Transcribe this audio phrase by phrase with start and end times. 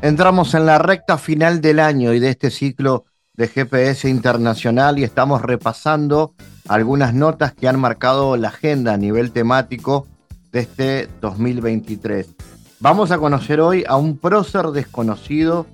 [0.00, 5.02] Entramos en la recta final del año y de este ciclo de GPS Internacional y
[5.02, 6.34] estamos repasando
[6.68, 10.06] algunas notas que han marcado la agenda a nivel temático
[10.52, 12.28] de este 2023.
[12.78, 15.66] Vamos a conocer hoy a un prócer desconocido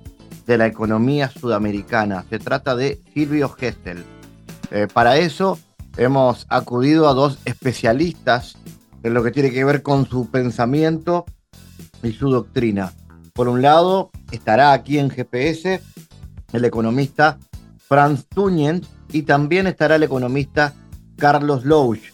[0.47, 2.25] de la economía sudamericana.
[2.27, 4.03] Se trata de Silvio Gestel.
[4.71, 5.59] Eh, para eso
[5.97, 8.55] hemos acudido a dos especialistas
[9.03, 11.25] en lo que tiene que ver con su pensamiento
[12.01, 12.91] y su doctrina.
[13.35, 15.81] Por un lado, estará aquí en GPS
[16.53, 17.37] el economista
[17.77, 20.73] Franz Tuñen y también estará el economista
[21.17, 22.13] Carlos Louch.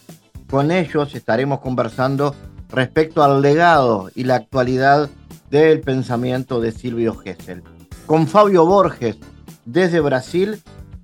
[0.49, 2.33] Con ellos estaremos conversando
[2.69, 5.11] respecto al legado y la actualidad
[5.51, 7.61] del pensamiento de Silvio Gesell.
[8.07, 9.17] Con Fabio Borges
[9.65, 10.59] desde Brasil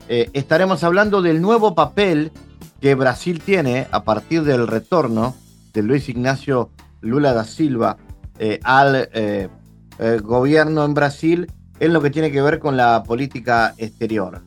[0.10, 2.32] eh, estaremos hablando del nuevo papel
[2.82, 5.36] que Brasil tiene a partir del retorno
[5.74, 7.98] de Luis Ignacio Lula da Silva
[8.40, 9.50] eh, al eh,
[10.00, 14.42] eh, gobierno en Brasil en lo que tiene que ver con la política exterior.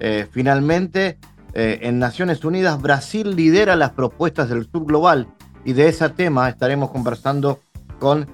[0.00, 1.18] Eh, finalmente,
[1.54, 5.28] eh, en Naciones Unidas, Brasil lidera las propuestas del sur global
[5.64, 7.60] y de ese tema estaremos conversando
[7.98, 8.28] con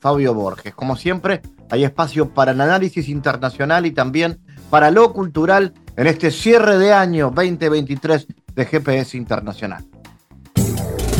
[0.00, 0.74] Fabio Borges.
[0.74, 6.32] Como siempre, hay espacio para el análisis internacional y también para lo cultural en este
[6.32, 9.84] cierre de año 2023 de GPS Internacional.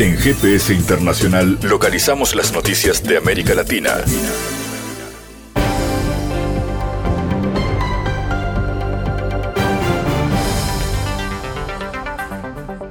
[0.00, 3.91] En GPS Internacional localizamos las noticias de América Latina.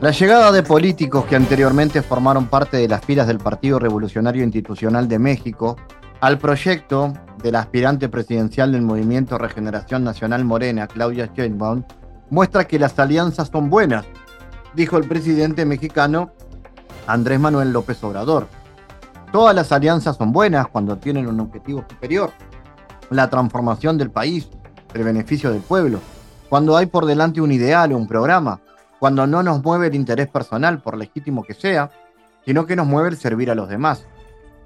[0.02, 5.10] La llegada de políticos que anteriormente formaron parte de las filas del Partido Revolucionario Institucional
[5.10, 5.76] de México
[6.22, 7.14] al proyecto
[7.44, 11.84] del aspirante presidencial del Movimiento Regeneración Nacional Morena, Claudia Sheinbaum,
[12.30, 14.06] muestra que las alianzas son buenas,
[14.74, 16.32] dijo el presidente mexicano
[17.06, 18.48] Andrés Manuel López Obrador.
[19.34, 22.32] Todas las alianzas son buenas cuando tienen un objetivo superior,
[23.10, 24.48] la transformación del país,
[24.94, 26.00] el beneficio del pueblo,
[26.48, 28.62] cuando hay por delante un ideal o un programa,
[29.00, 31.90] cuando no nos mueve el interés personal, por legítimo que sea,
[32.46, 34.06] sino que nos mueve el servir a los demás.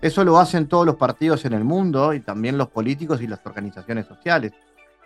[0.02, 3.40] Eso lo hacen todos los partidos en el mundo y también los políticos y las
[3.46, 4.52] organizaciones sociales.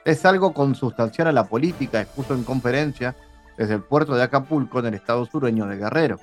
[0.05, 3.15] Es algo consustancial a la política, expuso en conferencia
[3.57, 6.19] desde el puerto de Acapulco en el estado sureño de Guerrero.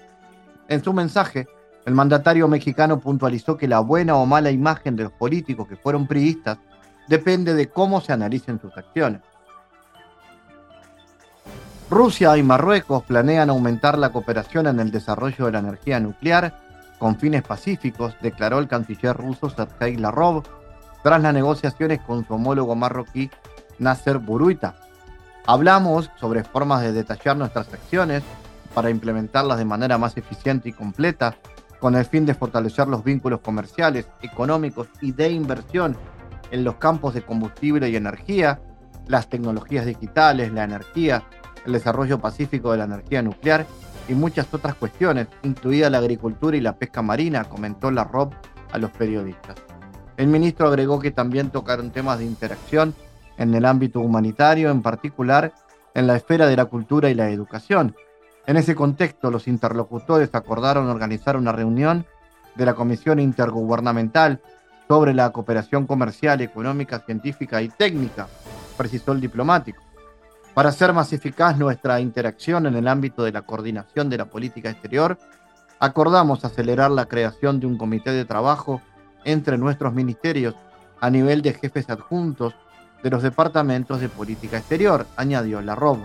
[0.69, 1.47] En su mensaje,
[1.85, 6.07] el mandatario mexicano puntualizó que la buena o mala imagen de los políticos que fueron
[6.07, 6.59] priistas
[7.09, 9.21] depende de cómo se analicen sus acciones.
[11.91, 16.59] Rusia y Marruecos planean aumentar la cooperación en el desarrollo de la energía nuclear
[16.99, 20.43] con fines pacíficos, declaró el canciller ruso Sergei Lavrov
[21.03, 23.31] tras las negociaciones con su homólogo marroquí
[23.79, 24.77] Nasser Buruita.
[25.47, 28.23] Hablamos sobre formas de detallar nuestras acciones
[28.73, 31.37] para implementarlas de manera más eficiente y completa
[31.79, 35.95] con el fin de fortalecer los vínculos comerciales, económicos y de inversión
[36.51, 38.63] en los campos de combustible y energía,
[39.07, 41.23] las tecnologías digitales, la energía,
[41.67, 43.67] el desarrollo pacífico de la energía nuclear
[44.09, 48.33] y muchas otras cuestiones, incluida la agricultura y la pesca marina, comentó la ROB
[48.73, 49.57] a los periodistas.
[50.17, 52.95] El ministro agregó que también tocaron temas de interacción
[53.37, 55.53] en el ámbito humanitario, en particular
[55.95, 57.97] en la esfera de la cultura y la educación.
[58.47, 62.07] En ese contexto, los interlocutores acordaron organizar una reunión
[62.55, 64.41] de la Comisión Intergubernamental
[64.87, 68.29] sobre la cooperación comercial, económica, científica y técnica,
[68.77, 69.83] precisó el diplomático.
[70.55, 74.71] Para hacer más eficaz nuestra interacción en el ámbito de la coordinación de la política
[74.71, 75.19] exterior,
[75.81, 78.81] acordamos acelerar la creación de un comité de trabajo
[79.25, 80.55] entre nuestros ministerios
[81.01, 82.55] a nivel de jefes adjuntos
[83.03, 85.99] de los departamentos de política exterior, añadió la ROB.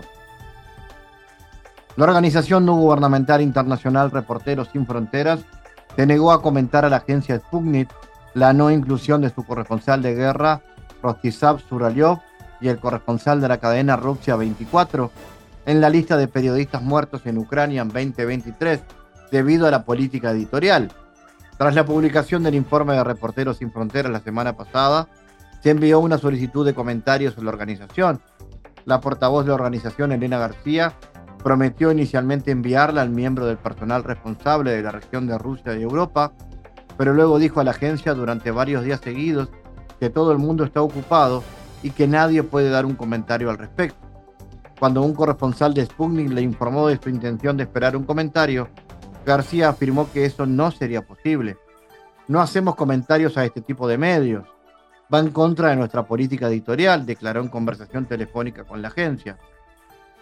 [1.96, 5.40] La organización no gubernamental internacional Reporteros Sin Fronteras
[5.94, 7.88] se negó a comentar a la agencia Sputnik
[8.34, 10.60] la no inclusión de su corresponsal de guerra,
[11.02, 12.20] Rostislav Suralyov,
[12.60, 15.10] y el corresponsal de la cadena Rusia 24
[15.66, 18.80] en la lista de periodistas muertos en Ucrania en 2023
[19.30, 20.90] debido a la política editorial.
[21.58, 25.08] Tras la publicación del informe de Reporteros Sin Fronteras la semana pasada,
[25.62, 28.20] se envió una solicitud de comentarios a la organización.
[28.86, 30.94] La portavoz de la organización, Elena García,
[31.44, 36.32] prometió inicialmente enviarla al miembro del personal responsable de la región de Rusia y Europa,
[36.96, 39.50] pero luego dijo a la agencia durante varios días seguidos
[39.98, 41.42] que todo el mundo está ocupado
[41.82, 43.98] y que nadie puede dar un comentario al respecto.
[44.78, 48.68] Cuando un corresponsal de Sputnik le informó de su intención de esperar un comentario,
[49.26, 51.58] García afirmó que eso no sería posible.
[52.28, 54.46] No hacemos comentarios a este tipo de medios.
[55.12, 59.36] Va en contra de nuestra política editorial, declaró en conversación telefónica con la agencia.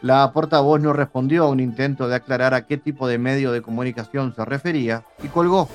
[0.01, 3.63] La portavoz no respondió a un intento de aclarar a qué tipo de medio de
[3.63, 5.69] comunicación se refería y colgó.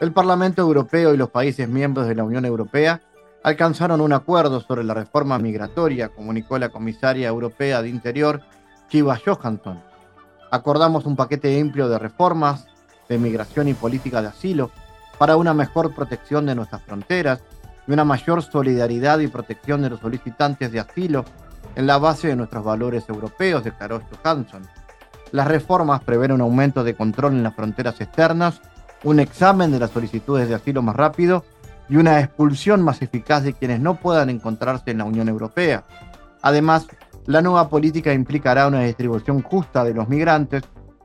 [0.00, 3.00] El Parlamento Europeo y los países miembros de la Unión Europea
[3.44, 8.40] alcanzaron un acuerdo sobre la reforma migratoria, comunicó la comisaria europea de Interior,
[8.88, 9.80] Chiva Johansson.
[10.50, 12.66] Acordamos un paquete amplio de reformas
[13.06, 14.70] de migración y política de asilo
[15.18, 17.42] para una mejor protección de nuestras fronteras
[17.86, 21.26] y una mayor solidaridad y protección de los solicitantes de asilo
[21.76, 24.66] en la base de nuestros valores europeos, declaró Johansson.
[25.32, 28.62] Las reformas prevén un aumento de control en las fronteras externas,
[29.02, 31.44] un examen de las solicitudes de asilo más rápido
[31.88, 35.84] y una expulsión más eficaz de quienes no puedan encontrarse en la Unión Europea.
[36.42, 36.86] Además,
[37.26, 40.62] la nueva política implicará una distribución justa de los migrantes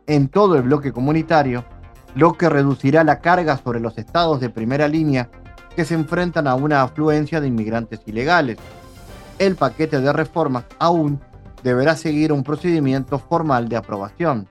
[0.08, 1.64] en todo el bloque comunitario,
[2.16, 5.30] lo que reducirá la carga sobre los estados de primera línea
[5.76, 8.58] que se enfrentan a una afluencia de inmigrantes ilegales.
[9.38, 11.22] El paquete de reformas aún
[11.64, 14.48] deberá seguir un procedimiento formal de aprobación.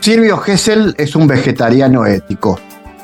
[0.00, 2.58] Silvio Gesell es un vegetariano ético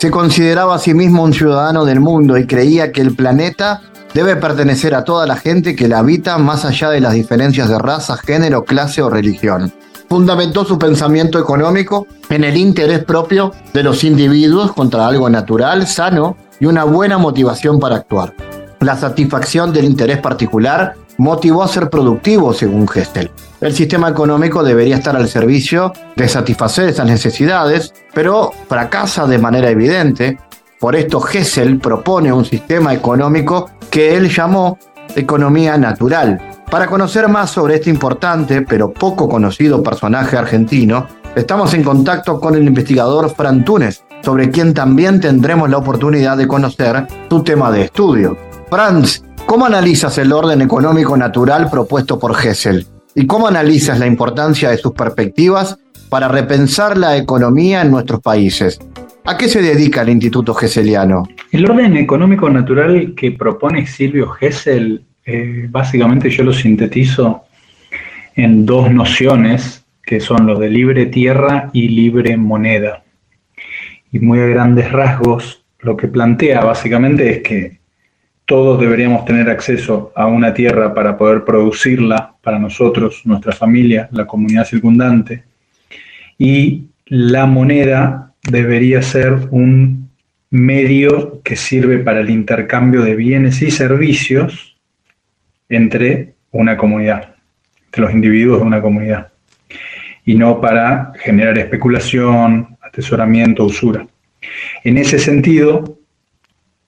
[0.05, 3.81] se consideraba a sí mismo un ciudadano del mundo y creía que el planeta
[4.13, 7.79] debe pertenecer a toda la gente que la habita más allá de las diferencias de
[7.79, 9.73] raza, género, clase o religión.
[10.11, 16.37] Fundamentó su pensamiento económico en el interés propio de los individuos contra algo natural, sano
[16.61, 18.35] y una buena motivación para actuar.
[18.81, 23.31] La satisfacción del interés particular motivó a ser productivo, según Gestel.
[23.61, 29.71] El sistema económico debería estar al servicio de satisfacer esas necesidades, pero fracasa de manera
[29.71, 30.39] evidente.
[30.79, 34.79] Por esto Gesell propone un sistema económico que él llamó
[35.17, 36.41] economía natural.
[36.71, 42.55] Para conocer más sobre este importante pero poco conocido personaje argentino, estamos en contacto con
[42.55, 47.83] el investigador Fran Túnez, sobre quien también tendremos la oportunidad de conocer su tema de
[47.83, 48.37] estudio.
[48.69, 52.87] Franz, ¿Cómo analizas el orden económico natural propuesto por Hessel?
[53.15, 58.81] ¿Y cómo analizas la importancia de sus perspectivas para repensar la economía en nuestros países?
[59.25, 61.25] ¿A qué se dedica el Instituto Hesseliano?
[61.53, 67.45] El orden económico natural que propone Silvio Hessel, eh, básicamente yo lo sintetizo
[68.37, 73.05] en dos nociones, que son los de libre tierra y libre moneda.
[74.11, 77.84] Y muy a grandes rasgos, lo que plantea básicamente es que
[78.47, 84.27] todos deberíamos tener acceso a una tierra para poder producirla para nosotros, nuestra familia, la
[84.27, 85.45] comunidad circundante.
[86.37, 90.11] Y la moneda debería ser un
[90.51, 94.77] medio que sirve para el intercambio de bienes y servicios
[95.69, 97.35] entre una comunidad,
[97.87, 99.33] entre los individuos de una comunidad,
[100.25, 104.07] y no para generar especulación, atesoramiento, usura.
[104.85, 105.99] En ese sentido,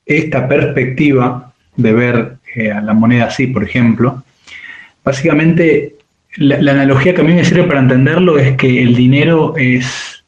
[0.04, 1.45] esta perspectiva
[1.76, 4.22] de ver eh, a la moneda así, por ejemplo,
[5.04, 5.94] básicamente
[6.36, 10.24] la, analogía que a mí me sirve para entenderlo es que el dinero es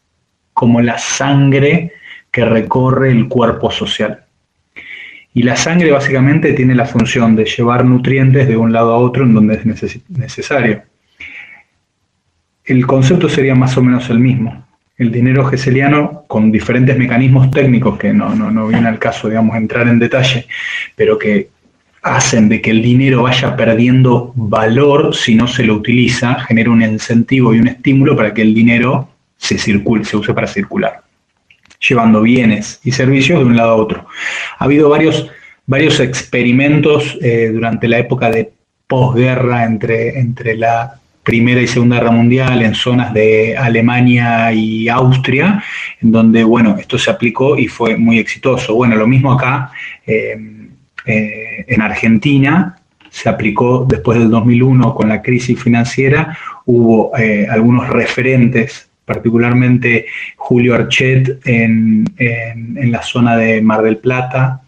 [0.52, 1.92] como la sangre
[2.30, 4.24] que recorre el cuerpo social.
[5.34, 9.24] Y la sangre básicamente tiene la función de llevar nutrientes de un lado a otro
[9.24, 9.66] en donde es
[10.08, 10.82] necesario.
[12.64, 14.67] El concepto sería más o menos el mismo
[14.98, 19.86] el dinero geseliano con diferentes mecanismos técnicos que no, no, viene al caso, digamos, entrar
[19.86, 20.46] en detalle,
[20.96, 21.50] pero que
[22.02, 26.82] hacen de que el dinero vaya perdiendo valor si no se lo utiliza, genera un
[26.82, 31.02] incentivo y un estímulo para que el dinero se circule, se use para circular,
[31.88, 34.06] llevando bienes y servicios de un lado a otro.
[34.58, 35.30] Ha habido varios,
[35.66, 38.52] varios experimentos eh, durante la época de
[38.88, 45.62] posguerra entre, entre la Primera y Segunda Guerra Mundial en zonas de Alemania y Austria,
[46.00, 48.74] en donde, bueno, esto se aplicó y fue muy exitoso.
[48.74, 49.70] Bueno, lo mismo acá
[50.06, 50.70] em,
[51.04, 52.78] eh, en Argentina,
[53.10, 60.76] se aplicó después del 2001 con la crisis financiera, hubo eh, algunos referentes, particularmente Julio
[60.76, 62.06] Archet en,
[62.90, 64.62] la zona de Mar del Plata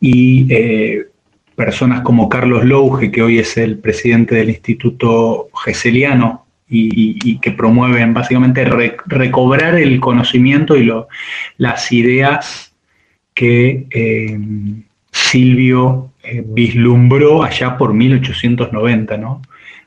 [0.00, 1.09] y eh,
[1.60, 8.14] personas como Carlos Louge, que hoy es el presidente del Instituto Geseliano y, que promueven
[8.14, 10.90] básicamente recobrar el conocimiento y
[11.58, 12.72] las ideas
[13.34, 14.38] que eh,
[15.12, 19.42] Silvio eh, vislumbró allá por 1890, ¿no?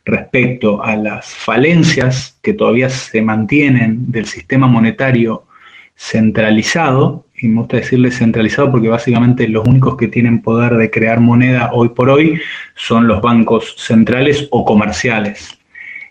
[0.06, 5.46] respecto a las falencias que todavía se mantienen del sistema monetario
[5.96, 11.19] centralizado y me gusta decirle centralizado porque básicamente los únicos que tienen poder de crear
[11.19, 12.41] moneda hoy por hoy
[12.73, 15.59] son los bancos centrales o comerciales.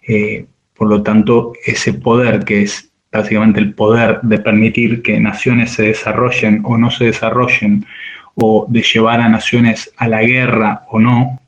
[0.06, 5.72] Eh, por lo tanto, ese poder que es básicamente el poder de permitir que naciones
[5.72, 7.86] se desarrollen o no se desarrollen,
[8.34, 11.40] o de llevar a naciones a la guerra o no,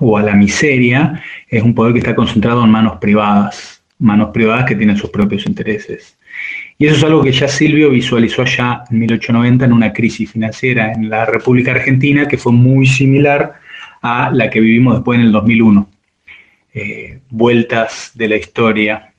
[0.00, 4.64] o a la miseria, es un poder que está concentrado en manos privadas, manos privadas
[4.64, 6.16] que tienen sus propios intereses.
[6.78, 10.92] Y eso es algo que ya Silvio visualizó ya en 1890 en una crisis financiera
[10.92, 13.54] en la República Argentina que fue muy similar
[14.00, 15.88] a la que vivimos después en el 2001.
[16.74, 19.12] Eh, vueltas de la historia,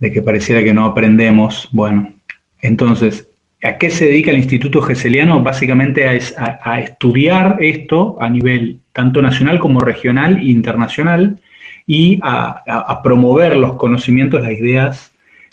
[0.00, 1.68] de que pareciera que no aprendemos.
[1.72, 2.12] Bueno,
[2.60, 3.28] entonces,
[3.62, 5.42] ¿a qué se dedica el Instituto Geseliano?
[5.42, 11.40] Básicamente a, estudiar esto a nivel tanto nacional como regional e internacional
[11.86, 15.12] y a, promover los conocimientos, las ideas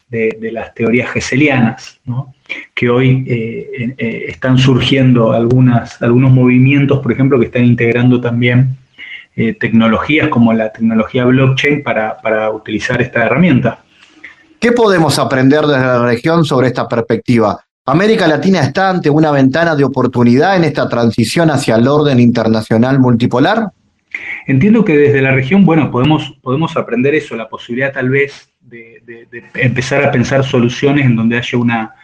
[0.10, 2.00] de, las teorías geselianas,
[2.74, 8.78] que hoy eh, eh, están surgiendo algunas, algunos movimientos, por ejemplo, que están integrando también
[9.36, 13.84] eh, tecnologías como la tecnología blockchain para, para utilizar esta herramienta.
[14.60, 17.60] ¿Qué podemos aprender desde la región sobre esta perspectiva?
[17.88, 23.00] ¿América Latina está ante una ventana de oportunidad en esta transición hacia el orden internacional
[23.00, 23.70] multipolar?
[24.48, 29.27] Entiendo que desde la región, bueno, podemos, podemos aprender eso, la posibilidad tal vez de,
[29.55, 31.95] empezar a pensar soluciones en donde haya una,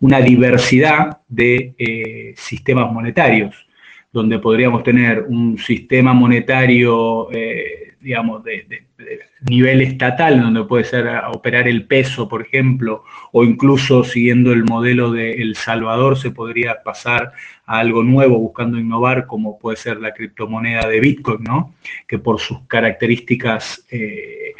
[0.00, 3.66] una diversidad de eh, sistemas monetarios
[4.12, 8.66] donde podríamos tener un sistema monetario, eh, digamos, de,
[9.48, 15.12] nivel estatal, donde puede ser operar el peso, por ejemplo, o incluso siguiendo el modelo
[15.12, 17.32] de El Salvador, se podría pasar
[17.66, 21.74] a algo nuevo, buscando innovar, como puede ser la criptomoneda de Bitcoin, ¿no?
[22.06, 24.54] Que por sus características eh,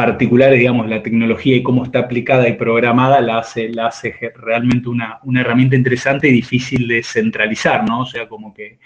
[0.00, 4.88] particulares, digamos, la tecnología y cómo está aplicada y programada, la hace, la hace realmente
[4.88, 8.00] una, herramienta interesante y difícil de centralizar, ¿no?
[8.00, 8.78] O sea, como que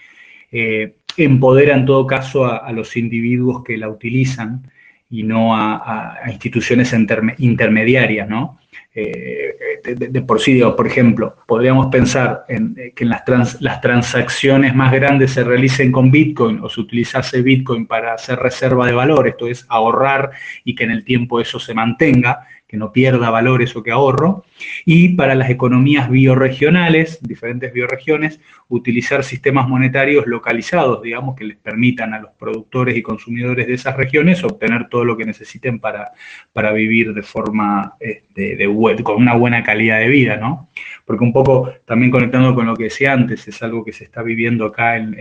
[0.51, 4.69] eh, empodera en todo caso a, los individuos que la utilizan
[5.09, 6.93] y no a, instituciones
[7.39, 8.59] intermediarias, ¿no?
[8.97, 13.25] Eh, de, por sí, por ejemplo, podríamos pensar en eh, que las,
[13.61, 18.87] las transacciones más grandes se realicen con Bitcoin o se utilizase Bitcoin para hacer reserva
[18.87, 20.31] de valor, esto es ahorrar
[20.63, 24.45] y que en el tiempo eso se mantenga, que no pierda valor eso que ahorro,
[24.85, 32.15] y para las economías bioregionales, diferentes bioregiones, utilizar sistemas monetarios localizados, digamos, que les permitan
[32.15, 36.13] a los productores y consumidores de esas regiones obtener todo lo que necesiten para,
[36.53, 38.59] para vivir de forma, este,
[39.03, 40.69] con una buena calidad de vida, ¿no?
[41.05, 44.23] Porque un poco, también conectando con lo que decía antes, es algo que se está
[44.23, 45.15] viviendo acá en,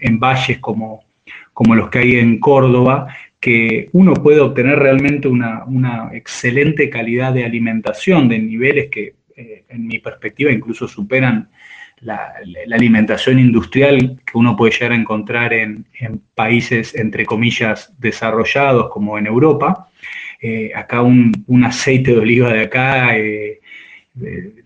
[0.00, 1.04] en valles como,
[1.52, 3.08] como los que hay en Córdoba,
[3.40, 9.86] que uno puede obtener realmente una, excelente calidad de alimentación de niveles que, eh, en
[9.86, 11.48] mi perspectiva, incluso superan
[12.00, 12.34] la,
[12.72, 15.86] alimentación industrial que uno puede llegar a encontrar en,
[16.34, 19.88] países, entre comillas, desarrollados como en Europa.
[20.40, 23.60] Eh, acá un, aceite de oliva de acá eh,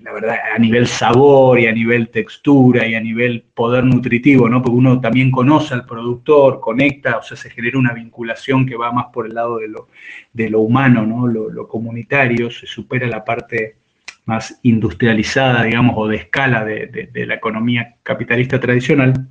[0.03, 4.63] la verdad, a nivel sabor y a nivel textura y a nivel poder nutritivo, ¿no?
[4.63, 8.93] Porque uno también conoce al productor, conecta, o sea, se genera una vinculación que va
[8.93, 9.89] más por el lado de lo,
[10.33, 11.27] de lo humano, ¿no?
[11.27, 13.77] Lo, comunitario, se supera la parte
[14.25, 19.29] más industrializada, digamos, o de escala de, la economía capitalista tradicional.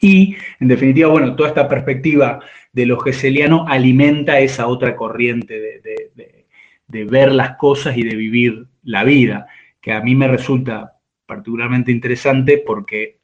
[0.00, 2.40] Y, en definitiva, bueno, toda esta perspectiva
[2.72, 5.80] de lo geseliano alimenta esa otra corriente de,
[6.14, 6.45] de
[6.88, 9.46] ver las cosas y de vivir la vida,
[9.80, 13.18] que a mí me resulta particularmente interesante porque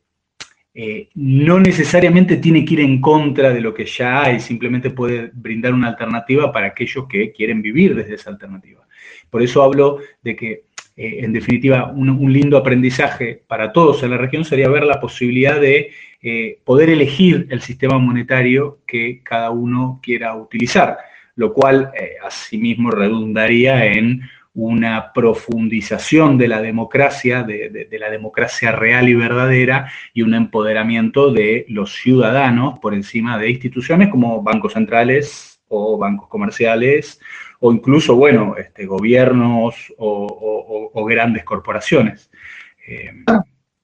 [0.75, 5.31] eh, no necesariamente tiene que ir en contra de lo que ya hay, simplemente puede
[5.35, 8.87] brindar una alternativa para aquellos que quieren vivir desde esa alternativa.
[9.29, 10.53] Por eso hablo de que,
[10.97, 15.61] eh, en definitiva, un, lindo aprendizaje para todos en la región sería ver la posibilidad
[15.61, 15.91] de
[16.23, 20.97] eh, poder elegir el sistema monetario que cada uno quiera utilizar
[21.43, 24.23] lo cual eh, asimismo redundaría en
[24.55, 31.67] una profundización de la democracia, de, la democracia real y verdadera, y un empoderamiento de
[31.69, 37.19] los ciudadanos por encima de instituciones como bancos centrales o bancos comerciales,
[37.59, 42.31] o incluso, bueno, este, gobiernos o, grandes corporaciones.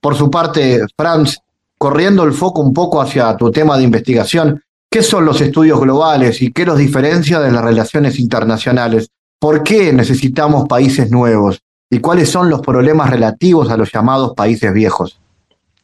[0.00, 1.38] Por su parte, Franz,
[1.77, 6.40] corriendo el foco un poco hacia tu tema de investigación, ¿Qué son los estudios globales
[6.40, 9.11] y qué los diferencia de las relaciones internacionales?
[9.38, 11.62] ¿Por qué necesitamos países nuevos?
[11.90, 15.21] ¿Y cuáles son los problemas relativos a los llamados países viejos?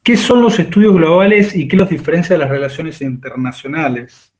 [0.02, 4.32] ¿Qué son los estudios globales y qué los diferencia de las relaciones internacionales?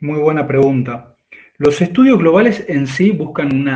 [0.00, 1.16] Muy buena pregunta.
[1.58, 3.66] Los estudios globales en sí buscan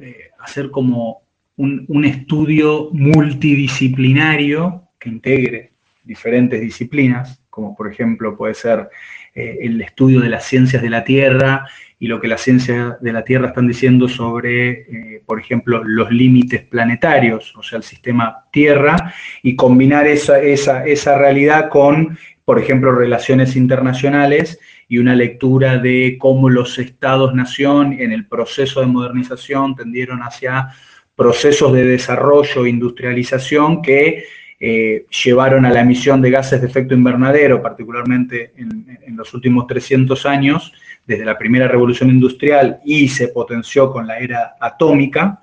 [0.00, 1.22] eh, hacer como
[1.56, 5.72] un, estudio multidisciplinario que integre
[6.04, 8.90] diferentes disciplinas, como por ejemplo puede ser
[9.34, 11.66] eh, el estudio de las ciencias de la Tierra
[11.98, 16.10] y lo que las ciencias de la Tierra están diciendo sobre, eh, por ejemplo, los
[16.10, 22.58] límites planetarios, o sea, el sistema Tierra, y combinar esa, esa, esa realidad con, por
[22.58, 29.74] ejemplo, relaciones internacionales y una lectura de cómo los estados-nación en el proceso de modernización
[29.74, 30.68] tendieron hacia
[31.14, 34.24] procesos de desarrollo e industrialización que
[34.58, 40.26] eh, llevaron a la emisión de gases de efecto invernadero, particularmente en, los últimos 300
[40.26, 40.72] años,
[41.06, 45.42] desde la primera revolución industrial y se potenció con la era atómica,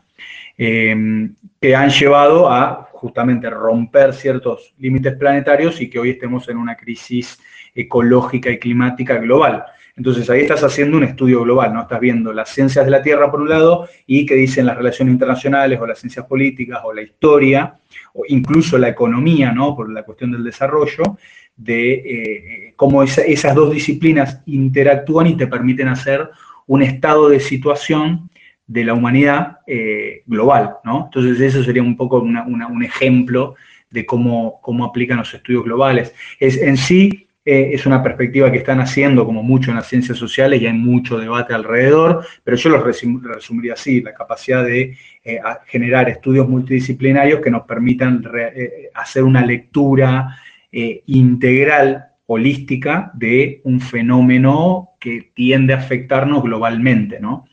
[0.58, 1.30] eh,
[1.60, 6.76] que han llevado a justamente romper ciertos límites planetarios y que hoy estemos en una
[6.76, 7.40] crisis
[7.74, 9.66] ecológica y climática global.
[9.96, 11.82] Entonces ahí estás haciendo un estudio global, ¿no?
[11.82, 15.14] Estás viendo las ciencias de la Tierra por un lado y qué dicen las relaciones
[15.14, 17.76] internacionales o las ciencias políticas o la historia
[18.14, 19.76] o incluso la economía, ¿no?
[19.76, 21.18] Por la cuestión del desarrollo,
[21.56, 26.28] de eh, cómo esas dos disciplinas interactúan y te permiten hacer
[26.66, 28.30] un estado de situación
[28.66, 31.06] de la humanidad eh, global, ¿no?
[31.06, 33.56] Entonces eso sería un poco un ejemplo
[33.94, 36.16] de cómo, cómo aplican los estudios globales.
[36.40, 40.18] Es, en sí, eh, es una perspectiva que están haciendo como mucho en las ciencias
[40.18, 44.96] sociales y hay mucho debate alrededor, pero yo lo resumiría así, la capacidad de
[45.26, 50.38] eh, generar estudios multidisciplinarios que nos permitan eh, hacer una lectura
[50.72, 57.46] integral, holística, de un fenómeno que tiende a afectarnos globalmente, ¿no?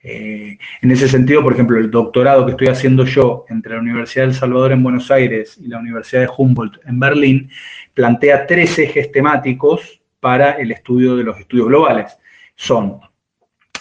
[0.00, 4.34] en ese sentido, por ejemplo, el doctorado que estoy haciendo yo entre la Universidad del
[4.34, 7.50] Salvador en Buenos Aires y la Universidad de Humboldt en Berlín,
[7.98, 12.16] plantea tres ejes temáticos para el estudio de los estudios globales.
[12.54, 13.00] Son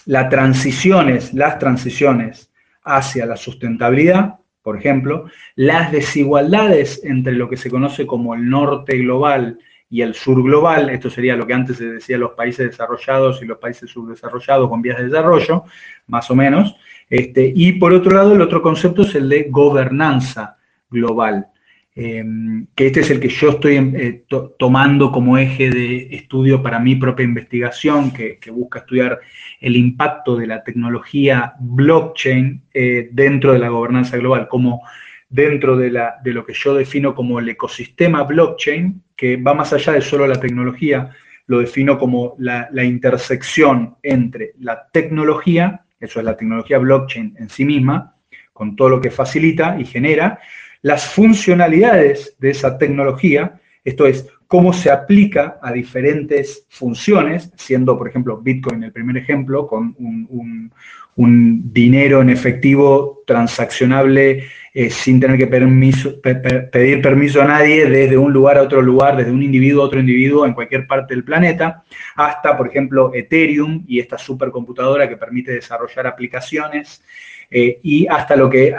[0.07, 2.51] las transiciones, las transiciones
[2.83, 8.97] hacia la sustentabilidad, por ejemplo, las desigualdades entre lo que se conoce como el norte
[8.97, 13.43] global y el sur global, esto sería lo que antes se decía los países desarrollados
[13.43, 15.65] y los países subdesarrollados con vías de desarrollo,
[16.07, 16.75] más o menos.
[17.07, 20.57] Este, y por otro lado, el otro concepto es el de gobernanza
[20.89, 21.51] global.
[21.99, 24.23] Em, que este es el que yo estoy em, eh,
[24.59, 29.19] tomando como eje de estudio para mi propia investigación, que, busca estudiar
[29.59, 34.83] el impacto de la tecnología blockchain eh, dentro de la gobernanza global, como
[35.27, 40.01] dentro de, lo que yo defino como el ecosistema blockchain, que va más allá de
[40.01, 41.09] solo la tecnología,
[41.47, 47.65] lo defino como la intersección entre la tecnología, eso es la tecnología blockchain en sí
[47.65, 48.13] misma,
[48.53, 50.39] con todo lo que facilita y genera,
[50.81, 58.07] las funcionalidades de esa tecnología, esto es, cómo se aplica a diferentes funciones, siendo, por
[58.07, 60.71] ejemplo, Bitcoin el primer ejemplo, con un,
[61.19, 68.59] dinero en efectivo transaccionable eh, sin tener que pedir permiso a nadie desde un lugar
[68.59, 71.83] a otro lugar, desde un individuo a otro individuo en cualquier parte del planeta,
[72.15, 77.01] hasta, por ejemplo, Ethereum y esta supercomputadora que permite desarrollar aplicaciones
[77.49, 78.75] eh, y hasta lo que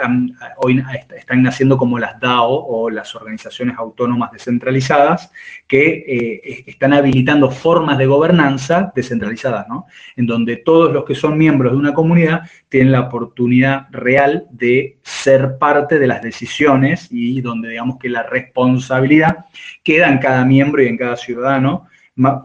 [0.57, 0.83] hoy
[1.17, 5.31] están naciendo como las DAO o las organizaciones autónomas descentralizadas,
[5.67, 9.87] que eh, están habilitando formas de gobernanza descentralizadas, ¿no?
[10.15, 14.97] En donde todos los que son miembros de una comunidad tienen la oportunidad real de
[15.01, 19.45] ser parte de las decisiones y donde digamos que la responsabilidad
[19.83, 21.87] queda en cada miembro y en cada ciudadano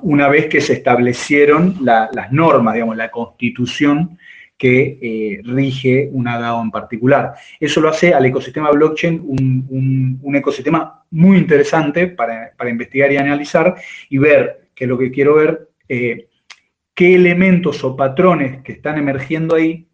[0.03, 4.19] una vez que se establecieron las normas, digamos, la constitución
[4.57, 7.35] que eh, rige una DAO en particular.
[7.59, 13.75] Eso lo hace al ecosistema blockchain un, ecosistema muy interesante para, investigar y analizar
[14.09, 16.29] y ver, que lo que quiero ver, eh,
[16.95, 19.87] qué elementos o patrones que están emergiendo ahí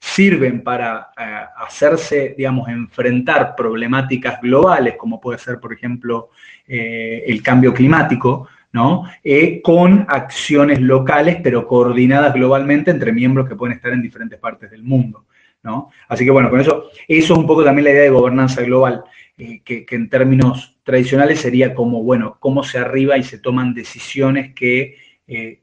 [0.00, 6.30] sirven para eh, hacerse, digamos, enfrentar problemáticas globales, como puede ser, por ejemplo,
[6.66, 9.04] el cambio climático, ¿no?
[9.22, 14.70] Eh, con acciones locales, pero coordinadas globalmente entre miembros que pueden estar en diferentes partes
[14.70, 15.26] del mundo.
[15.62, 15.90] ¿no?
[16.08, 19.04] Así que bueno, con eso, eso es un poco también la idea de gobernanza global,
[19.38, 24.54] eh, que, en términos tradicionales sería como, bueno, cómo se arriba y se toman decisiones
[24.54, 24.96] que
[25.28, 25.60] eh,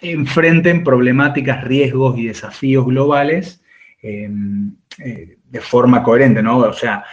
[0.00, 3.62] enfrenten problemáticas, riesgos y desafíos globales
[4.02, 6.58] de forma coherente, ¿no?
[6.58, 7.04] O sea,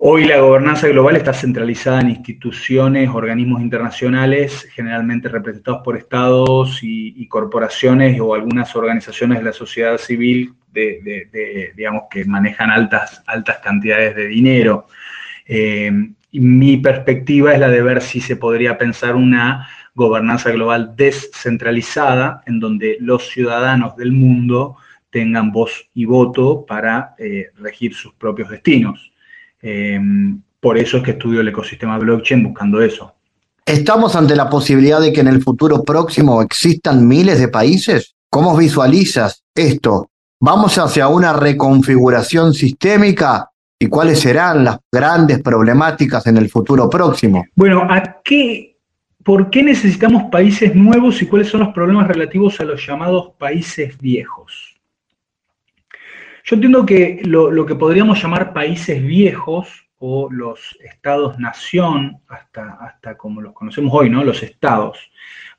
[0.00, 7.26] Hoy la gobernanza global está centralizada en instituciones, organismos internacionales, generalmente representados por estados y,
[7.26, 14.14] corporaciones o algunas organizaciones de la sociedad civil de, digamos, que manejan altas, altas cantidades
[14.14, 14.86] de dinero.
[15.44, 15.90] Eh,
[16.30, 22.60] mi perspectiva es la de ver si se podría pensar una gobernanza global descentralizada en
[22.60, 24.76] donde los ciudadanos del mundo
[25.10, 29.10] tengan voz y voto para eh, regir sus propios destinos.
[29.62, 33.14] Em, por eso es que estudio el ecosistema blockchain buscando eso.
[33.64, 38.14] ¿Estamos ante la posibilidad de que en el futuro próximo existan miles de países?
[38.30, 40.10] ¿Cómo visualizas esto?
[40.40, 43.50] ¿Vamos hacia una reconfiguración sistémica?
[43.78, 47.44] ¿Y cuáles serán las grandes problemáticas en el futuro próximo?
[47.54, 48.76] Bueno, ¿a qué,
[49.22, 53.96] ¿por qué necesitamos países nuevos y cuáles son los problemas relativos a los llamados países
[53.98, 54.67] viejos?
[56.48, 63.42] Yo entiendo que lo, que podríamos llamar países viejos o los estados-nación, hasta, hasta como
[63.42, 64.24] los conocemos hoy, ¿no?
[64.24, 64.98] Los estados.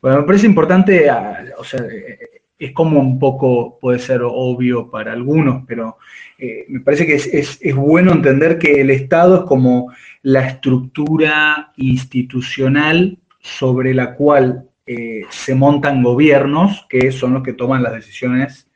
[0.02, 4.90] Bueno, me parece importante, ah, o sea, eh, es como un poco, puede ser obvio
[4.90, 6.00] para algunos, pero
[6.40, 13.20] eh, me parece que es, bueno entender que el Estado es como la estructura institucional
[13.42, 18.69] sobre la cual eh, se montan gobiernos, que son los que toman las decisiones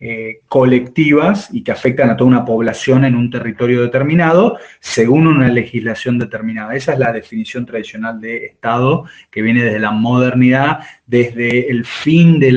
[0.00, 5.48] eh, colectivas y que afectan a toda una población en un territorio determinado según una
[5.48, 6.74] legislación determinada.
[6.74, 12.40] Esa es la definición tradicional de Estado que viene desde la modernidad, desde el fin
[12.40, 12.50] de,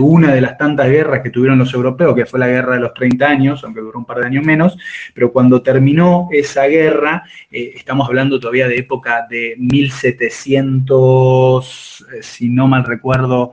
[0.00, 2.92] una de las tantas guerras que tuvieron los europeos, que fue la guerra de los
[2.92, 4.76] 30 años, aunque duró un par de años menos,
[5.14, 12.48] pero cuando terminó esa guerra, eh, estamos hablando todavía de época de 1700, eh, si
[12.48, 13.52] no mal recuerdo,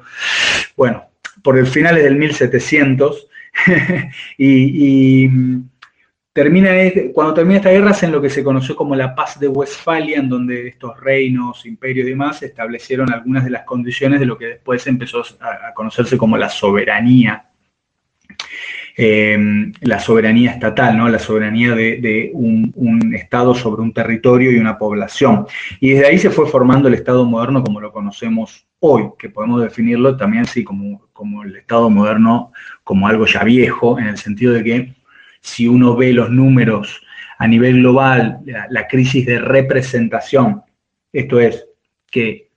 [0.75, 1.06] bueno,
[1.41, 3.27] por el finales del 1700,
[4.37, 5.29] y,
[6.33, 6.69] termina,
[7.13, 10.19] cuando termina esta guerra es en lo que se conoció como la paz de Westfalia,
[10.19, 14.45] en donde estos reinos, imperios y demás establecieron algunas de las condiciones de lo que
[14.45, 17.43] después empezó a, conocerse como la soberanía.
[18.99, 21.07] Em, la soberanía estatal, ¿no?
[21.07, 25.45] la soberanía de, un, Estado sobre un territorio y una población.
[25.79, 29.61] Y desde ahí se fue formando el Estado moderno como lo conocemos hoy, que podemos
[29.61, 32.51] definirlo también así como, como el Estado moderno,
[32.83, 34.95] como algo ya viejo, en el sentido de que
[35.41, 37.01] si uno ve los números
[37.37, 40.63] a nivel global, la, crisis de representación,
[41.13, 41.65] esto es,
[42.09, 42.49] que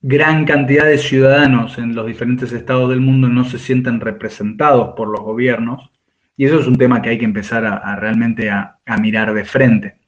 [0.00, 5.08] gran cantidad de ciudadanos en los diferentes estados del mundo no se sienten representados por
[5.08, 5.90] los gobiernos,
[6.36, 10.05] y eso es un tema que hay que empezar a, realmente a mirar de frente.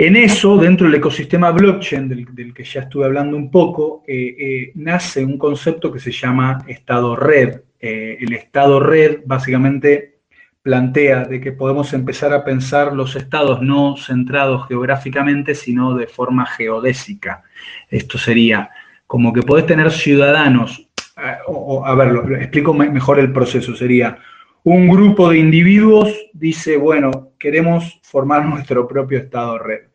[0.00, 4.72] En eso, dentro del ecosistema blockchain, del, que ya estuve hablando un poco, eh, eh,
[4.76, 7.62] nace un concepto que se llama estado red.
[7.80, 10.20] Eh, el estado red básicamente
[10.62, 16.46] plantea de que podemos empezar a pensar los estados no centrados geográficamente, sino de forma
[16.46, 17.42] geodésica.
[17.90, 18.70] Esto sería
[19.04, 24.18] como que podés tener ciudadanos, a ver, explico mejor el proceso, sería
[24.64, 29.87] un grupo de individuos dice, bueno, queremos formar nuestro propio estado red.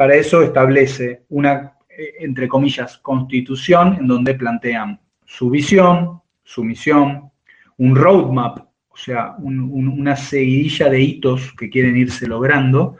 [0.00, 7.30] Para eso establece una, eh, entre comillas, constitución en donde plantean su visión, su misión,
[7.76, 12.96] un roadmap, o sea, una seguidilla de hitos que quieren irse logrando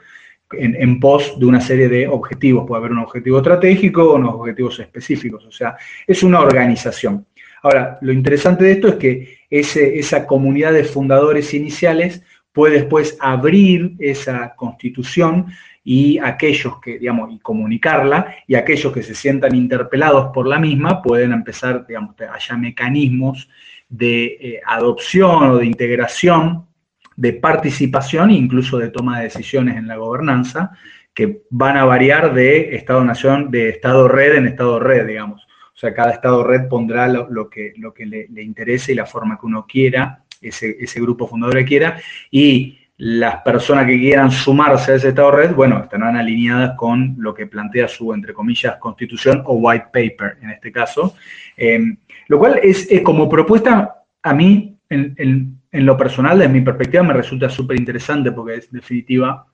[0.51, 2.67] en, pos de una serie de objetivos.
[2.67, 7.25] Puede haber un objetivo estratégico o unos objetivos específicos, o sea, es una organización.
[7.63, 12.21] Ahora, lo interesante de esto es que esa comunidad de fundadores iniciales
[12.53, 15.47] puede después abrir esa constitución
[15.83, 21.01] y aquellos que, digamos, y comunicarla, y aquellos que se sientan interpelados por la misma
[21.01, 23.49] pueden empezar, digamos, haya mecanismos
[23.89, 26.67] de eh, adopción o de integración,
[27.15, 30.71] de participación e incluso de toma de decisiones en la gobernanza,
[31.13, 35.45] que van a variar de Estado-Nación, de Estado-Red en Estado-Red, digamos.
[35.73, 39.37] O sea, cada Estado-Red pondrá lo, que, lo que le, le, interese y la forma
[39.39, 44.95] que uno quiera, ese, ese grupo fundador quiera, y las personas que quieran sumarse a
[44.95, 49.55] ese Estado red, bueno, estarán alineadas con lo que plantea su, entre comillas, constitución o
[49.55, 51.15] white paper en este caso.
[51.57, 57.01] Em, lo cual es, como propuesta, a mí, en, en, lo personal, desde mi perspectiva,
[57.01, 59.47] me resulta súper interesante porque es definitiva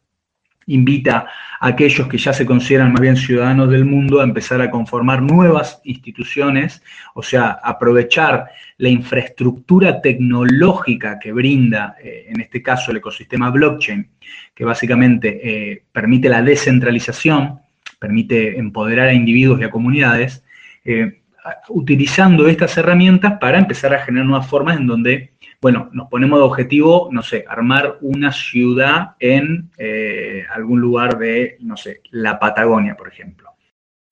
[0.67, 1.27] invita
[1.59, 5.21] a aquellos que ya se consideran más bien ciudadanos del mundo a empezar a conformar
[5.21, 12.97] nuevas instituciones, o sea, aprovechar la infraestructura tecnológica que brinda, eh, en este caso, el
[12.97, 14.09] ecosistema blockchain,
[14.53, 17.59] que básicamente eh, permite la descentralización,
[17.97, 20.43] permite empoderar a individuos y a comunidades,
[20.83, 21.21] eh,
[21.69, 26.45] utilizando estas herramientas para empezar a generar nuevas formas en donde bueno, nos ponemos de
[26.45, 32.95] objetivo, no sé, armar una ciudad en eh, algún lugar de, no sé, la Patagonia,
[32.95, 33.49] por ejemplo.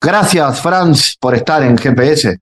[0.01, 2.39] Gracias, Franz, por estar en GPS.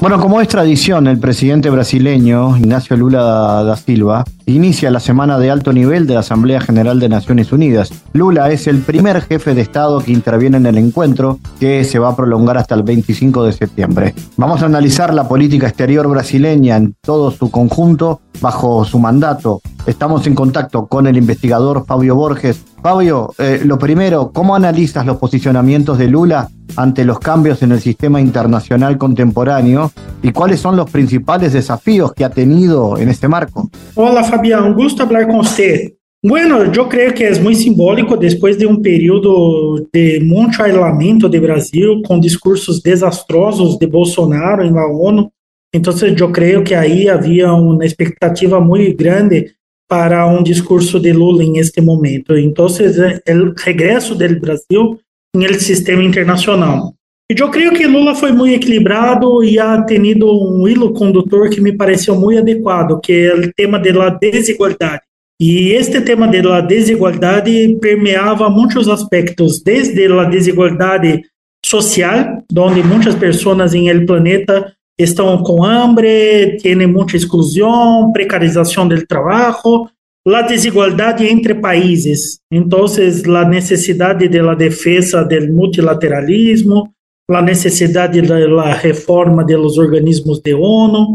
[0.00, 5.50] Bueno, como es tradición, el presidente brasileño Ignacio Lula da Silva inicia la semana de
[5.50, 7.90] alto nivel de la Asamblea General de Naciones Unidas.
[8.12, 12.10] Lula es el primer jefe de Estado que interviene en el encuentro, que se va
[12.10, 14.14] a prolongar hasta el 25 de septiembre.
[14.36, 19.60] Vamos a analizar la política exterior brasileña en todo su conjunto bajo su mandato.
[19.88, 22.62] Estamos en contacto con el investigador Fabio Borges.
[22.82, 27.80] Fabio, eh, lo primero, ¿cómo analizas los posicionamientos de Lula ante los cambios en el
[27.80, 29.90] sistema internacional contemporáneo
[30.22, 33.70] y cuáles son los principales desafíos que ha tenido en este marco?
[33.94, 35.94] Hola, Fabián, un gusto hablar con usted.
[36.22, 41.40] Bueno, yo creo que es muy simbólico después de un periodo de mucho aislamiento de
[41.40, 45.32] Brasil con discursos desastrosos de Bolsonaro en la ONU.
[45.72, 49.54] Entonces yo creo que ahí había una expectativa muy grande
[49.88, 52.36] para un discurso de Lula en este momento.
[52.36, 54.98] Entonces el regreso del Brasil
[55.34, 56.94] el sistema internacional.
[57.28, 61.76] Eu creio que Lula foi muito equilibrado e ha tenido um hilo condutor que me
[61.76, 65.02] pareceu muito adequado, que é o tema da desigualdade.
[65.38, 71.22] E este tema da desigualdade permeava muitos aspectos, desde a desigualdade
[71.64, 79.06] social, onde muitas pessoas em el planeta estão com hambre, têm muita exclusão, precarização do
[79.06, 79.88] trabalho,
[80.26, 82.40] a desigualdade entre países.
[82.52, 86.90] Então, a necessidade da defesa do multilateralismo,
[87.30, 91.14] a necessidade da reforma dos organismos de ONU.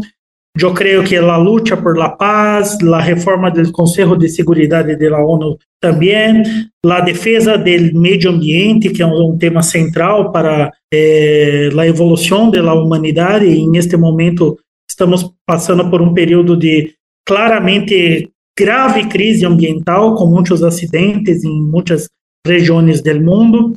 [0.56, 5.18] Eu creio que a luta por la paz, a reforma do Conselho de Seguridade da
[5.18, 6.44] ONU também,
[6.86, 12.72] a defesa do meio ambiente, que é um tema central para eh, a evolução da
[12.72, 13.46] humanidade.
[13.46, 14.56] E neste momento
[14.88, 16.94] estamos passando por um período de
[17.26, 22.08] claramente grave crise ambiental, com muitos acidentes em muitas
[22.46, 23.72] regiões do mundo.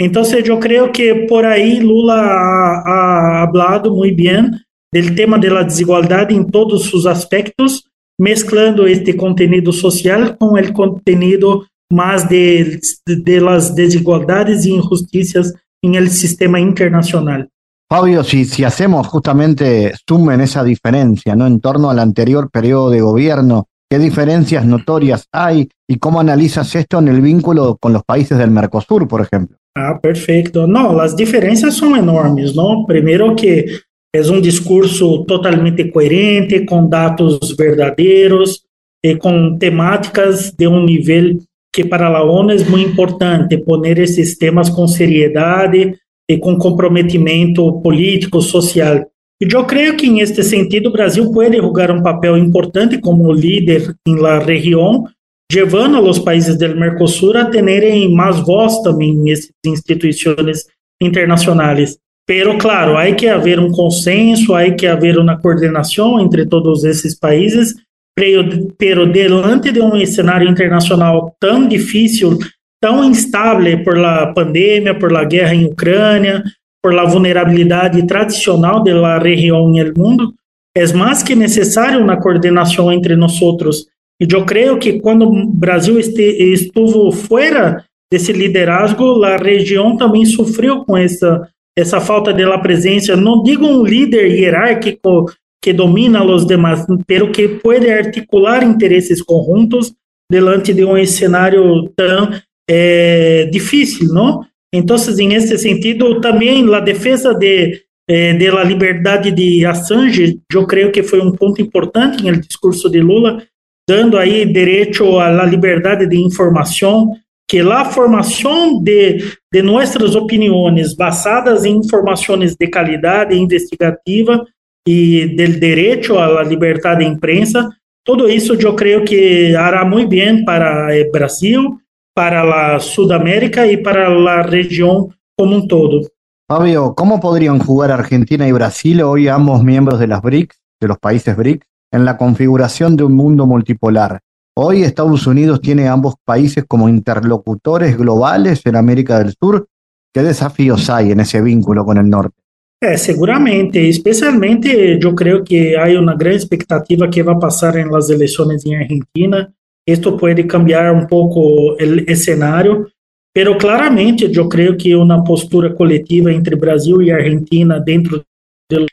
[0.00, 4.50] Então, eu creio que por aí Lula ha, ha hablado muito bem
[4.92, 7.84] do tema da desigualdade em todos os aspectos,
[8.20, 15.52] mesclando este conteúdo social com o conteúdo mais de, de las desigualdades e injusticias
[15.82, 17.48] em el sistema internacional.
[17.90, 21.46] Fabio, si, si hacemos justamente zoom en esa diferencia, ¿no?
[21.46, 26.98] En torno al anterior periodo de gobierno, ¿qué diferencias notorias hay y cómo analizas esto
[27.00, 29.58] en el vínculo con los países del Mercosur, por ejemplo?
[29.76, 30.66] Ah, perfeito.
[30.66, 32.86] Não, as diferenças são enormes, não?
[32.86, 33.66] Primeiro que
[34.14, 38.60] é um discurso totalmente coerente, com dados verdadeiros
[39.02, 41.38] e com temáticas de um nível
[41.74, 45.96] que para a ONU é muito importante, poner esses temas com seriedade
[46.30, 49.06] e com comprometimento político, social.
[49.40, 53.94] E eu creio que, neste sentido, o Brasil pode jogar um papel importante como líder
[54.06, 55.04] la região,
[55.50, 60.66] llevando a los países del Mercosur a tenerem mais voz também nessas instituições
[61.02, 61.96] internacionais.
[62.26, 67.18] Pero, claro, hay que haver um consenso, hay que haver uma coordenação entre todos esses
[67.18, 67.74] países,
[68.14, 72.38] pero, delante de um cenário internacional tão difícil,
[72.80, 76.44] tão instável por la pandemia, por la guerra em Ucrânia,
[76.82, 80.34] por la vulnerabilidade tradicional da região no mundo,
[80.76, 83.86] é mais que necessário uma coordenação entre nós outros
[84.22, 90.84] e eu creio que quando o Brasil estuvo fora desse liderazgo, a região também sofreu
[90.84, 93.16] com essa, essa falta de presença.
[93.16, 95.26] Não digo um líder hierárquico
[95.62, 99.94] que domina os demais, pero que pode articular interesses conjuntos
[100.30, 102.30] delante de um cenário tão
[102.68, 104.44] é, difícil, não?
[104.74, 108.32] Então, em esse sentido, também a defesa de, eh,
[108.64, 113.42] liberdade de Assange, eu creio que foi um ponto importante no discurso de Lula,
[113.86, 117.14] dando aí direito à liberdade de informação,
[117.52, 119.18] que a formação de,
[119.52, 124.42] de nossas opiniões basadas em informações de qualidade investigativa
[124.88, 127.68] e do direito à liberdade de imprensa,
[128.02, 131.78] tudo isso eu creio que hará muito bem para o Brasil,
[132.16, 132.40] para
[132.74, 136.08] a Sudamérica e para a região como um todo.
[136.50, 140.98] Fabio, ¿cómo podrían jugar Argentina y Brasil, hoy ambos miembros de las BRICS, de los
[140.98, 144.20] países BRICS, en la configuración de un mundo multipolar.
[144.54, 149.66] Hoy Estados Unidos tiene ambos países como interlocutores globales en América del Sur.
[150.12, 152.36] ¿Qué desafíos hay en ese vínculo con el norte?
[152.82, 158.10] É, seguramente, especialmente eu creio que há uma grande expectativa que vai passar em las
[158.10, 159.50] eleições em Argentina.
[159.86, 162.88] Isto pode cambiar um pouco o cenário,
[163.32, 168.22] pero claramente eu creio que uma postura coletiva entre Brasil e Argentina dentro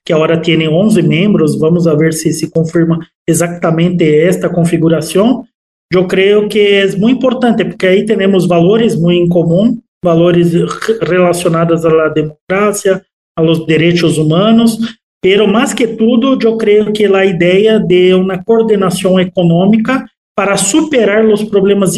[0.05, 5.45] que agora tem 11 membros, vamos ver se se confirma exatamente esta configuração.
[5.91, 10.53] Eu creio que é muito importante, porque aí temos valores muito em comum, valores
[11.01, 13.03] relacionados à democracia,
[13.35, 14.77] aos direitos humanos,
[15.21, 21.25] pero más que todo yo creo que la idea de una coordinación económica para superar
[21.25, 21.95] los problemas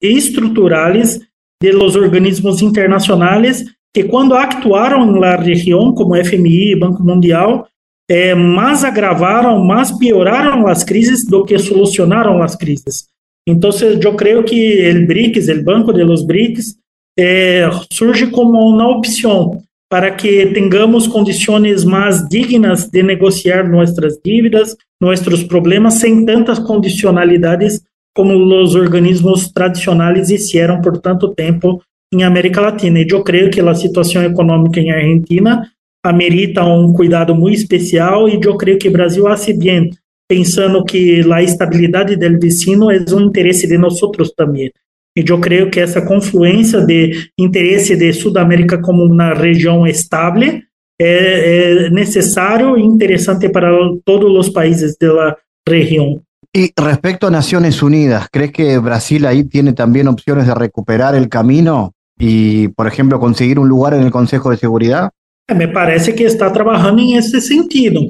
[0.00, 1.20] estructurales
[1.62, 7.64] de los organismos internacionales que cuando actuaron en la región, como FMI, Banco Mundial,
[8.08, 13.11] eh, más agravaron, más pioraron las crisis do que solucionaron las crisis.
[13.46, 16.78] Entonces, yo creo que el BRICS, el Banco de los BRICS,
[17.16, 24.76] eh, surge como una opción para que tengamos condiciones más dignas de negociar nuestras dívidas,
[24.98, 32.60] nuestros problemas, sin tantas condicionalidades como los organismos tradicionales hicieron por tanto tiempo en América
[32.60, 33.00] Latina.
[33.00, 38.40] Y yo creo que la situación económica en Argentina amerita un cuidado muy especial y
[38.40, 39.90] yo creo que Brasil hace bien
[40.32, 44.72] pensando que la estabilidad del vecino es un interés de nosotros también.
[45.14, 51.84] Y yo creo que esa confluencia de interés de Sudamérica como una región estable es,
[51.84, 53.70] es necesario e interesante para
[54.06, 56.24] todos los países de la región.
[56.50, 61.28] Y respecto a Naciones Unidas, ¿crees que Brasil ahí tiene también opciones de recuperar el
[61.28, 65.10] camino y, por ejemplo, conseguir un lugar en el Consejo de Seguridad?
[65.54, 68.00] Me parece que está trabajando en ese sentido.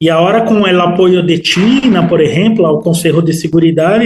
[0.00, 4.00] Y ahora con el apoyo de China, por ejemplo, al Consejo de Seguridad,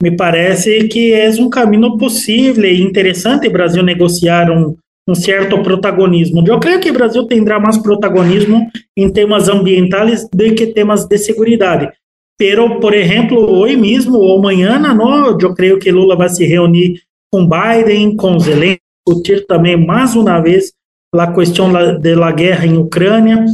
[0.00, 6.44] me parece que es un camino posible e interesante Brasil negociar un, un cierto protagonismo.
[6.44, 11.92] Yo creo que Brasil tendrá más protagonismo en temas ambientales do que temas de seguridad.
[12.36, 17.00] Pero, por exemplo, hoje mesmo ou amanhã, não, eu creio que Lula vai se reunir
[17.32, 20.72] com Biden, com Zelensky, discutir também mais uma vez
[21.14, 23.44] a questão da guerra em Ucrânia.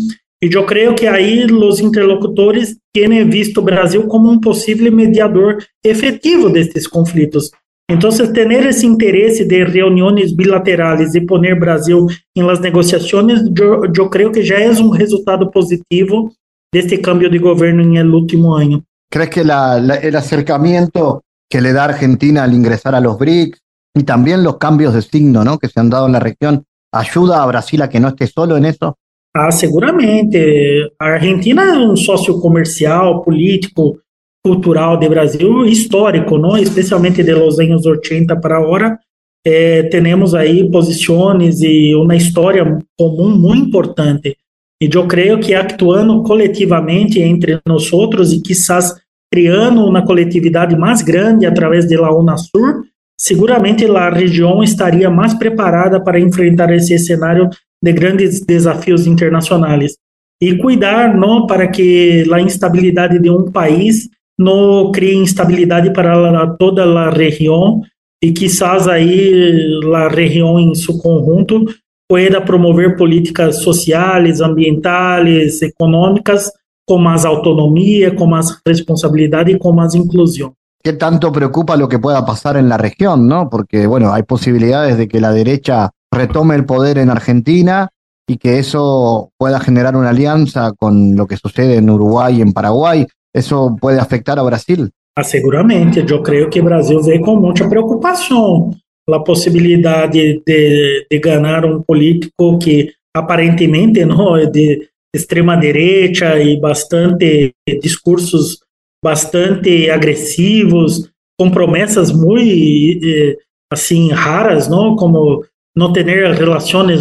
[0.42, 6.48] E eu creio que aí os interlocutores têm visto Brasil como um possível mediador efetivo
[6.48, 7.50] destes conflitos.
[7.90, 14.08] Então, ter esse interesse de reuniões bilaterais e poner Brasil em las negociações, eu, eu
[14.08, 16.32] creio que já é um resultado positivo
[16.72, 18.82] de este cambio de gobierno en el último año.
[19.12, 23.58] ¿Crees que la, la, el acercamiento que le da Argentina al ingresar a los BRICS
[23.96, 25.58] y también los cambios de signo ¿no?
[25.58, 28.56] que se han dado en la región ayuda a Brasil a que no esté solo
[28.56, 28.96] en eso?
[29.34, 30.90] Ah, seguramente.
[30.98, 33.98] A Argentina é um sócio comercial, político,
[34.44, 36.56] cultural de Brasil histórico, não?
[36.56, 38.98] especialmente de los anos 80 para agora.
[39.46, 44.36] Eh, temos aí posições e uma história comum muito importante.
[44.82, 48.94] E eu creio que actuando coletivamente entre nós outros e quizás
[49.32, 52.82] criando uma coletividade mais grande através da UNASUR,
[53.16, 57.48] seguramente a região estaria mais preparada para enfrentar esse cenário
[57.82, 59.96] de grandes desafios internacionais.
[60.40, 66.82] E cuidar não para que a instabilidade de um país não crie instabilidade para toda
[66.82, 67.82] a região
[68.22, 71.66] e quizás aí a região em seu conjunto
[72.08, 76.50] pueda promover políticas sociales, ambientales, económicas,
[76.86, 80.52] con más autonomía, con más responsabilidad y con más inclusión.
[80.82, 83.48] ¿Qué tanto preocupa lo que pueda pasar en la región, no?
[83.48, 87.88] Porque, bueno, hay posibilidades de que la derecha retome el poder en Argentina
[88.28, 92.52] y que eso pueda generar una alianza con lo que sucede en Uruguay y en
[92.52, 93.06] Paraguay.
[93.32, 94.90] ¿Eso puede afectar a Brasil?
[95.16, 98.80] Ah, seguramente, yo creo que Brasil ve con mucha preocupación
[99.12, 106.60] a possibilidade de, de ganhar um político que aparentemente não é de extrema direita e
[106.60, 108.60] bastante discursos
[109.02, 113.36] bastante agressivos, com promessas muito eh,
[113.72, 115.44] assim raras, não como
[115.76, 116.04] não ter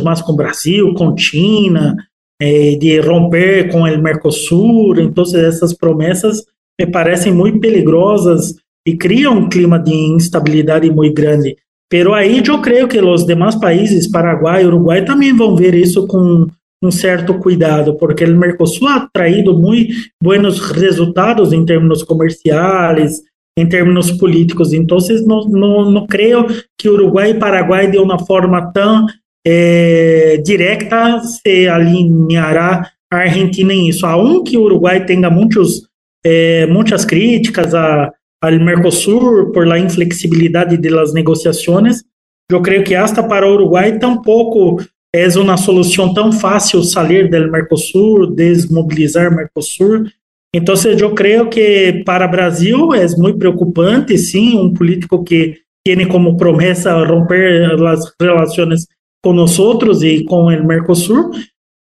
[0.04, 1.96] mais com o Brasil, com China,
[2.42, 5.00] eh, de romper com o Mercosul.
[5.00, 6.44] Então essas promessas
[6.80, 8.56] me parecem muito perigosas
[8.88, 11.58] e criam um clima de instabilidade muito grande.
[11.90, 16.48] Pero aí eu creio que os demais países, Paraguai, Uruguai, também vão ver isso com
[16.82, 23.22] um certo cuidado, porque o Mercosul ha traído muito buenos resultados em termos comerciais,
[23.58, 24.74] em termos políticos.
[24.74, 26.46] Então, não, não, não creio
[26.78, 29.06] que Uruguai e Paraguai, de uma forma tão
[29.46, 34.06] é, direta, se alinhará a Argentina em isso.
[34.06, 35.88] Aunque o Uruguai tenha muitos,
[36.26, 42.06] é, muitas críticas a al Mercosur por la inflexibilidad de las negociaciones.
[42.50, 44.78] Yo creo que hasta para Uruguay tampoco
[45.12, 50.12] es una solución tan fácil salir del Mercosur, desmovilizar Mercosur.
[50.54, 56.36] Entonces yo creo que para Brasil es muy preocupante, sí, un político que tiene como
[56.36, 58.88] promesa romper las relaciones
[59.22, 61.32] con nosotros y con el Mercosur,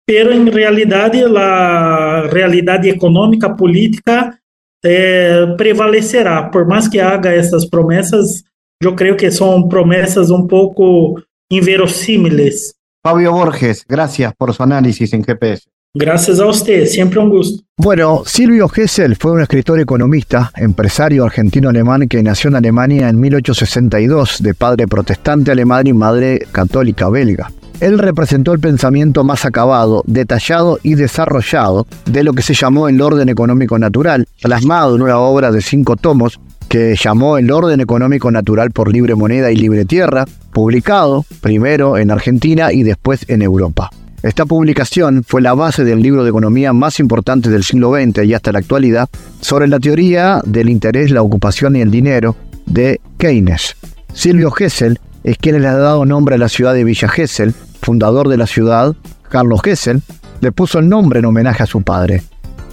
[0.06, 4.38] pero en realidad la realidad económica, política
[4.84, 6.50] é, prevalecerá.
[6.50, 8.42] Por mais que haga essas promessas,
[8.82, 12.74] eu creio que são promessas um pouco inverossímiles.
[13.04, 15.68] Fabio Borges, gracias por su análisis en GPS.
[16.00, 17.60] Gracias a usted, siempre un gusto.
[17.76, 24.40] Bueno, Silvio Gesell fue un escritor economista, empresario argentino-alemán que nació en Alemania en 1862,
[24.40, 27.50] de padre protestante alemán y madre católica belga.
[27.80, 33.02] Él representó el pensamiento más acabado, detallado y desarrollado de lo que se llamó el
[33.02, 36.38] orden económico natural, plasmado en una obra de cinco tomos
[36.68, 42.12] que llamó El orden económico natural por libre moneda y libre tierra, publicado primero en
[42.12, 43.90] Argentina y después en Europa.
[44.22, 48.34] Esta publicación fue la base del libro de economía más importante del siglo XX y
[48.34, 49.08] hasta la actualidad
[49.40, 52.34] sobre la teoría del interés, la ocupación y el dinero
[52.66, 53.76] de Keynes.
[54.12, 58.28] Silvio Gesell es quien le ha dado nombre a la ciudad de Villa Gesell, fundador
[58.28, 58.96] de la ciudad,
[59.28, 60.02] Carlos Gesell,
[60.40, 62.22] le puso el nombre en homenaje a su padre.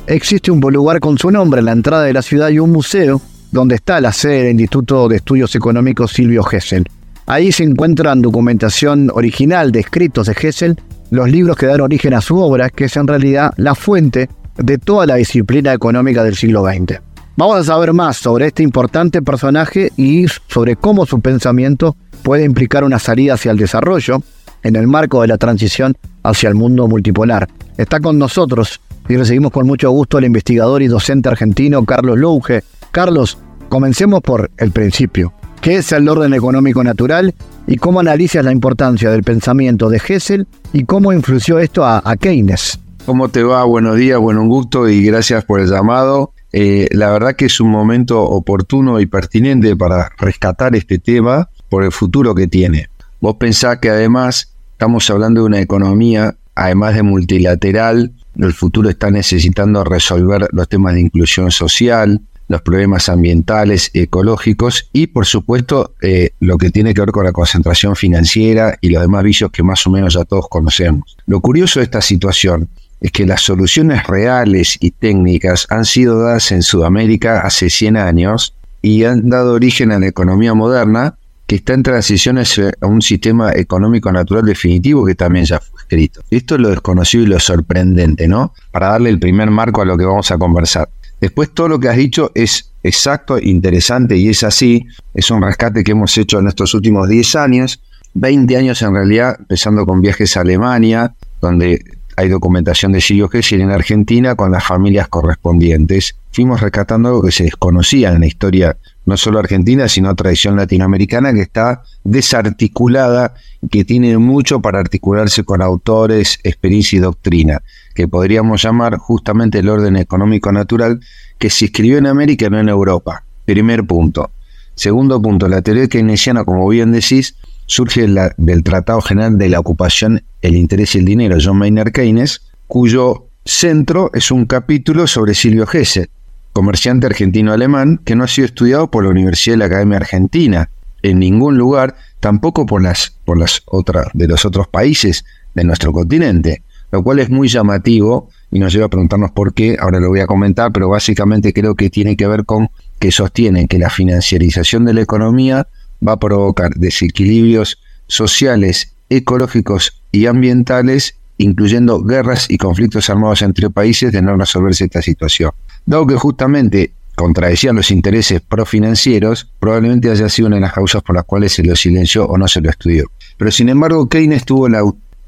[0.07, 3.21] Existe un lugar con su nombre en la entrada de la ciudad y un museo
[3.51, 6.85] donde está la sede del Instituto de Estudios Económicos Silvio Gesell.
[7.27, 10.77] Ahí se encuentran documentación original de escritos de Gesell,
[11.12, 14.78] los libros que dan origen a su obra, que es en realidad la fuente de
[14.78, 16.99] toda la disciplina económica del siglo XX.
[17.38, 22.84] Vamos a saber más sobre este importante personaje y sobre cómo su pensamiento puede implicar
[22.84, 24.22] una salida hacia el desarrollo
[24.64, 27.47] en el marco de la transición hacia el mundo multipolar.
[27.78, 32.64] Está con nosotros y recibimos con mucho gusto al investigador y docente argentino Carlos Louge.
[32.91, 33.38] Carlos,
[33.70, 35.34] comencemos por el principio.
[35.62, 37.36] ¿Qué es el orden económico natural
[37.68, 42.80] y cómo analizas la importancia del pensamiento de Hessel y cómo influyó esto a, Keynes?
[43.05, 43.63] ¿Cómo te va?
[43.63, 46.34] Buenos días, buen gusto y gracias por el llamado.
[46.51, 51.84] Eh, la verdad que es un momento oportuno y pertinente para rescatar este tema por
[51.84, 52.88] el futuro que tiene.
[53.20, 59.11] Vos pensás que además estamos hablando de una economía, además de multilateral, el futuro está
[59.11, 66.31] necesitando resolver los temas de inclusión social, los problemas ambientales, ecológicos y por supuesto eh,
[66.39, 69.85] lo que tiene que ver con la concentración financiera y los demás vicios que más
[69.87, 71.17] o menos ya todos conocemos.
[71.25, 72.69] Lo curioso de esta situación
[73.01, 78.53] es que las soluciones reales y técnicas han sido dadas en Sudamérica hace 100 años
[78.81, 81.15] y han dado origen a la economía moderna
[81.47, 86.21] que está en transición a un sistema económico natural definitivo que también ya fue escrito.
[86.31, 88.53] Esto es lo desconocido y lo sorprendente, ¿no?
[88.71, 90.89] Para darle el primer marco a lo que vamos a conversar.
[91.20, 94.86] Después todo lo que has dicho es exacto, interesante y es así.
[95.13, 97.82] Es un rescate que hemos hecho en estos últimos 10 años,
[98.13, 101.84] 20 años en realidad, empezando con viajes a Alemania, donde
[102.18, 106.16] hay documentación de Silvio Gesell en Argentina con las familias correspondientes.
[106.32, 111.34] Fuimos rescatando algo que se desconocía en la historia no solo argentina, sino tradición latinoamericana
[111.34, 113.34] que está desarticulada,
[113.70, 117.62] que tiene mucho para articularse con autores, experiencia y doctrina
[117.95, 120.99] que podríamos llamar justamente el orden económico natural,
[121.39, 123.24] que se escribió en América no en Europa.
[123.45, 124.32] Primer punto.
[124.76, 127.36] Segundo punto, la teoría keynesiana, como bien decís,
[127.66, 128.06] surge
[128.38, 133.28] del Tratado General de la Ocupación, el Interés y el Dinero, John Maynard Keynes, cuyo
[133.45, 136.10] centro es un capítulo sobre Silvio Gesell,
[136.56, 140.70] comerciante argentino-alemán que no ha sido estudiado por la Universidad de la Academia Argentina
[141.03, 145.91] en ningún lugar, tampoco por las, por las otras de los otros países de nuestro
[145.91, 146.64] continente
[146.95, 150.22] lo cual es muy llamativo y nos lleva a preguntarnos por qué, ahora lo voy
[150.22, 154.86] a comentar, pero básicamente creo que tiene que ver con que sostienen que la financiarización
[154.86, 155.68] de la economía
[156.06, 164.14] va a provocar desequilibrios sociales, ecológicos y ambientales, incluyendo guerras y conflictos armados entre países
[164.14, 165.51] de no resolverse esta situación.
[165.86, 171.15] Dado que justamente contradecían los intereses profinancieros, probablemente haya sido una de las causas por
[171.15, 173.09] las cuales se lo silenció o no se lo estudió.
[173.38, 174.83] Pero sin embargo, Keynes tuvo la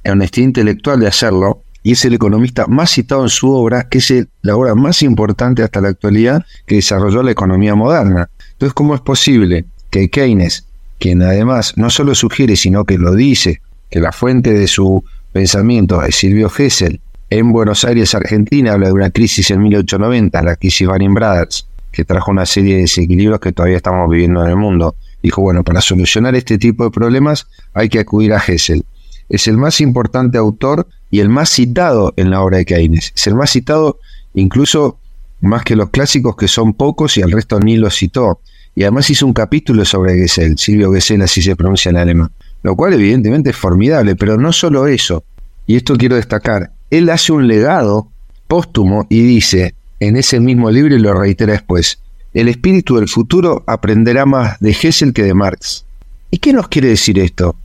[0.06, 4.14] honestidad intelectual de hacerlo, y es el economista más citado en su obra, que es
[4.42, 8.30] la obra más importante hasta la actualidad que desarrolló la economía moderna.
[8.54, 10.66] Entonces, ¿cómo es posible que Keynes,
[11.00, 16.04] quien además no solo sugiere, sino que lo dice, que la fuente de su pensamiento
[16.04, 17.00] es Silvio Gesell,
[17.30, 22.06] en Buenos Aires, Argentina, habla de una crisis en 1890, la crisis Baring Brothers, que
[22.06, 24.96] trajo una serie de desequilibrios que todavía estamos viviendo en el mundo.
[25.22, 28.86] Dijo, bueno, para solucionar este tipo de problemas hay que acudir a Gesell
[29.30, 33.14] es el más importante autor y el más citado en la obra de Keynes.
[33.16, 34.00] Es el más citado
[34.34, 35.00] incluso
[35.42, 38.40] más que los clásicos que son pocos y al resto ni lo citó.
[38.76, 42.76] Y además hizo un capítulo sobre Gesell, Silvio Gesell así se pronuncia en alemán, lo
[42.76, 45.24] cual evidentemente es formidable, pero no solo eso,
[45.66, 48.10] y esto quiero destacar, él hace un legado
[48.48, 52.00] póstumo y dice en ese mismo libro y lo reitera después,
[52.34, 55.86] el espíritu del futuro aprenderá más de Gesell que de Marx.
[56.30, 57.56] ¿Y qué nos quiere decir esto?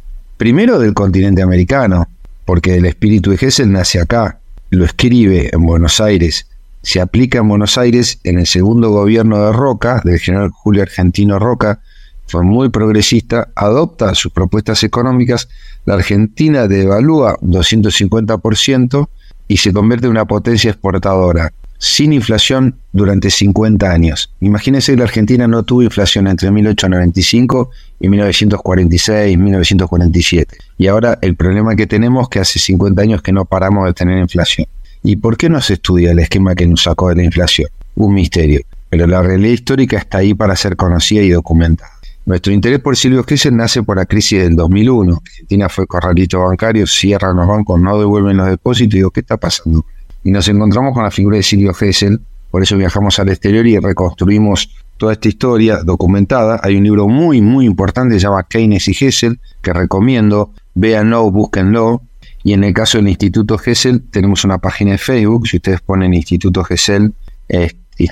[0.43, 2.09] primero del continente americano,
[2.45, 6.49] porque el espíritu de Gesell nace acá, lo escribe en Buenos Aires,
[6.83, 11.39] se aplica en Buenos Aires en el segundo gobierno de Roca, del general Julio Argentino
[11.39, 11.81] Roca,
[12.33, 15.51] fue muy progresista, adopta sus propuestas económicas,
[15.85, 19.09] la Argentina devalúa 250%
[19.49, 24.33] y se convierte en una potencia exportadora sin inflación durante 50 años.
[24.41, 27.71] Imagínense que la Argentina no tuvo inflación entre 1895
[28.01, 30.57] y 1946, 1947.
[30.79, 33.93] Y ahora el problema que tenemos es que hace 50 años que no paramos de
[33.93, 34.69] tener inflación.
[35.03, 37.69] ¿Y por qué no se estudia el esquema que nos sacó de la inflación?
[37.97, 38.63] Un misterio.
[38.89, 41.93] Pero la realidad histórica está ahí para ser conocida y documentada.
[42.25, 45.21] Nuestro interés por Silvio Gesell nace por la crisis del 2001.
[45.25, 48.95] Argentina fue corralito bancario, cierran los bancos, no devuelven los depósitos.
[48.95, 49.85] Y digo, ¿qué está pasando?
[50.23, 52.21] Y nos encontramos con la figura de Silvio Gesell.
[52.51, 56.61] Por eso viajamos al exterior y reconstruimos toda esta historia documentada.
[56.63, 60.53] Hay un libro muy, muy importante, se llama Keynes y Gesell, que recomiendo.
[60.75, 62.03] Véanlo, búsquenlo.
[62.45, 65.49] Y en el caso del Instituto Gesell, tenemos una página de Facebook.
[65.49, 67.15] Si ustedes ponen Instituto Gesell,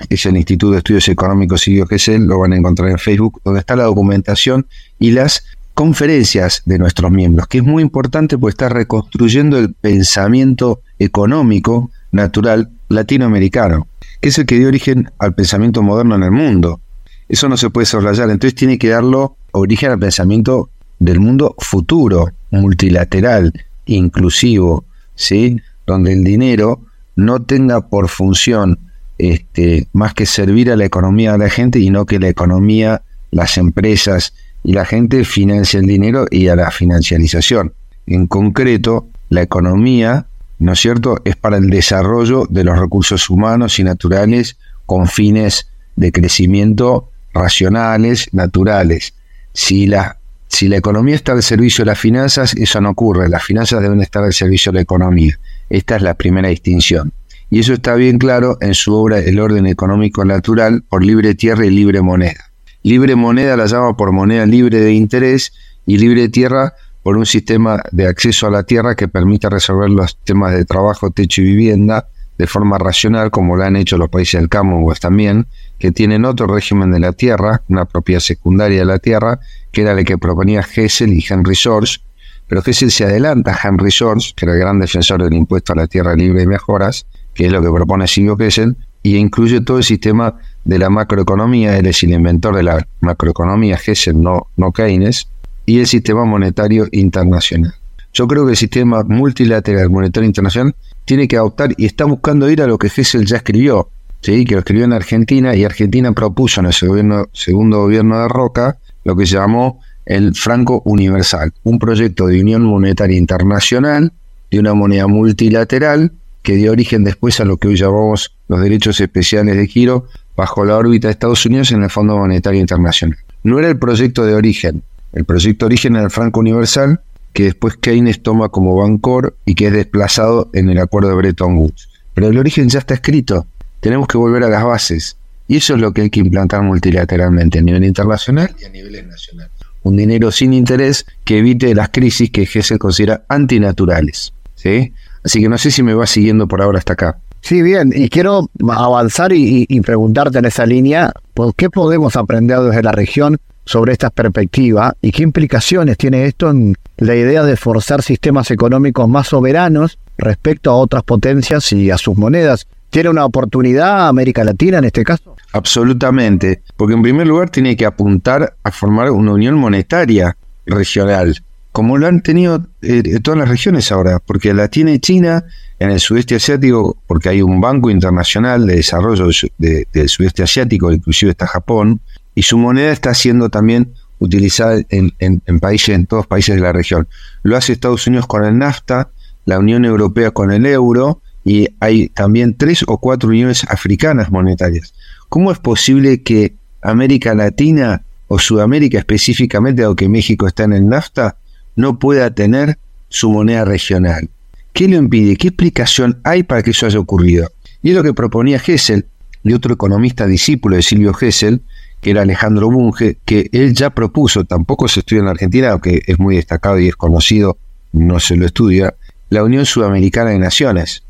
[0.08, 3.60] es, el Instituto de Estudios Económicos Silvio Gesell, lo van a encontrar en Facebook, donde
[3.60, 4.66] está la documentación
[4.98, 10.80] y las conferencias de nuestros miembros, que es muy importante porque está reconstruyendo el pensamiento
[10.98, 13.86] económico natural latinoamericano,
[14.20, 16.80] que es el que dio origen al pensamiento moderno en el mundo.
[17.28, 20.68] Eso no se puede soslayar, entonces tiene que darlo origen al pensamiento
[20.98, 23.52] del mundo futuro, multilateral,
[23.86, 24.84] inclusivo,
[25.14, 25.60] ¿sí?
[25.86, 26.80] donde el dinero
[27.16, 28.78] no tenga por función
[29.20, 33.02] este, más que servir a la economía de la gente y no que la economía,
[33.30, 34.32] las empresas
[34.64, 37.74] y la gente financia el dinero y a la financiarización.
[38.06, 40.26] En concreto, la economía,
[40.58, 44.56] ¿no es cierto?, es para el desarrollo de los recursos humanos y naturales
[44.86, 49.14] con fines de crecimiento racionales, naturales.
[49.52, 50.16] Si la
[50.48, 53.28] si la economía está al servicio de las finanzas, eso no ocurre.
[53.28, 55.38] Las finanzas deben estar al servicio de la economía.
[55.70, 57.12] Esta es la primera distinción.
[57.50, 61.66] Y eso está bien claro en su obra El orden económico natural por libre tierra
[61.66, 62.50] y libre moneda.
[62.82, 65.52] Libre moneda la llama por moneda libre de interés
[65.84, 70.16] y libre tierra por un sistema de acceso a la tierra que permita resolver los
[70.18, 72.06] temas de trabajo, techo y vivienda
[72.38, 75.46] de forma racional, como lo han hecho los países del Commonwealth también,
[75.78, 79.40] que tienen otro régimen de la tierra, una propiedad secundaria de la tierra,
[79.72, 82.00] que era el que proponía Hessel y Henry Source,
[82.48, 85.76] pero Hessel se adelanta a Henry Source, que era el gran defensor del impuesto a
[85.76, 87.06] la tierra libre y mejoras,
[87.40, 91.78] que es lo que propone Silvio Hessel, y incluye todo el sistema de la macroeconomía,
[91.78, 95.26] él es el inventor de la macroeconomía, Hessel, no, no Keynes,
[95.64, 97.72] y el sistema monetario internacional.
[98.12, 100.74] Yo creo que el sistema multilateral monetario internacional
[101.06, 103.88] tiene que adoptar y está buscando ir a lo que Hessel ya escribió,
[104.20, 104.44] ¿sí?
[104.44, 109.16] que lo escribió en Argentina y Argentina propuso en el segundo gobierno de Roca lo
[109.16, 114.12] que se llamó el Franco Universal, un proyecto de unión monetaria internacional
[114.50, 116.12] de una moneda multilateral
[116.42, 120.64] que dio origen después a lo que hoy llamamos los derechos especiales de giro bajo
[120.64, 123.18] la órbita de Estados Unidos en el Fondo Monetario Internacional.
[123.42, 124.82] No era el proyecto de origen,
[125.12, 127.00] el proyecto de origen era el Franco Universal,
[127.32, 131.56] que después Keynes toma como Bancor y que es desplazado en el acuerdo de Bretton
[131.56, 131.88] Woods.
[132.14, 133.46] Pero el origen ya está escrito,
[133.80, 135.16] tenemos que volver a las bases.
[135.48, 139.08] Y eso es lo que hay que implantar multilateralmente a nivel internacional y a nivel
[139.08, 139.50] nacional.
[139.82, 144.32] Un dinero sin interés que evite las crisis que se considera antinaturales.
[144.54, 144.92] ¿sí?
[145.24, 147.18] Así que no sé si me va siguiendo por ahora hasta acá.
[147.42, 152.60] Sí, bien, y quiero avanzar y, y, preguntarte en esa línea, ¿por qué podemos aprender
[152.60, 157.56] desde la región sobre esta perspectiva y qué implicaciones tiene esto en la idea de
[157.56, 162.66] forzar sistemas económicos más soberanos respecto a otras potencias y a sus monedas?
[162.90, 165.36] ¿Tiene una oportunidad América Latina en este caso?
[165.52, 171.40] Absolutamente, porque en primer lugar tiene que apuntar a formar una unión monetaria regional,
[171.72, 175.44] como lo han tenido eh, todas las regiones ahora, porque la tiene China
[175.78, 181.30] en el sudeste asiático, porque hay un banco internacional de desarrollo del sudeste asiático, inclusive
[181.30, 182.00] está Japón,
[182.34, 186.72] y su moneda está siendo también utilizada en, en, países, en todos países de la
[186.72, 187.08] región.
[187.42, 189.08] Lo hace Estados Unidos con el NAFTA,
[189.46, 194.92] la Unión Europea con el euro, y hay también tres o cuatro uniones africanas monetarias.
[195.28, 201.36] ¿Cómo es posible que América Latina o Sudamérica específicamente, aunque México está en el NAFTA,
[201.80, 202.78] no pueda tener
[203.08, 204.28] su moneda regional?
[204.72, 205.36] ¿Qué lo impide?
[205.36, 207.50] ¿Qué explicación hay para que eso haya ocurrido?
[207.82, 209.06] Y es lo que proponía Hessel
[209.42, 211.62] y otro economista discípulo de Silvio Hessel,
[212.00, 216.18] que era Alejandro Bunge, que él ya propuso, tampoco se estudia en Argentina, aunque es
[216.18, 217.58] muy destacado y es conocido,
[217.92, 218.94] no se lo estudia,
[219.28, 221.02] la Unión Sudamericana de Naciones,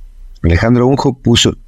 [0.42, 1.18] Alejandro Bunjo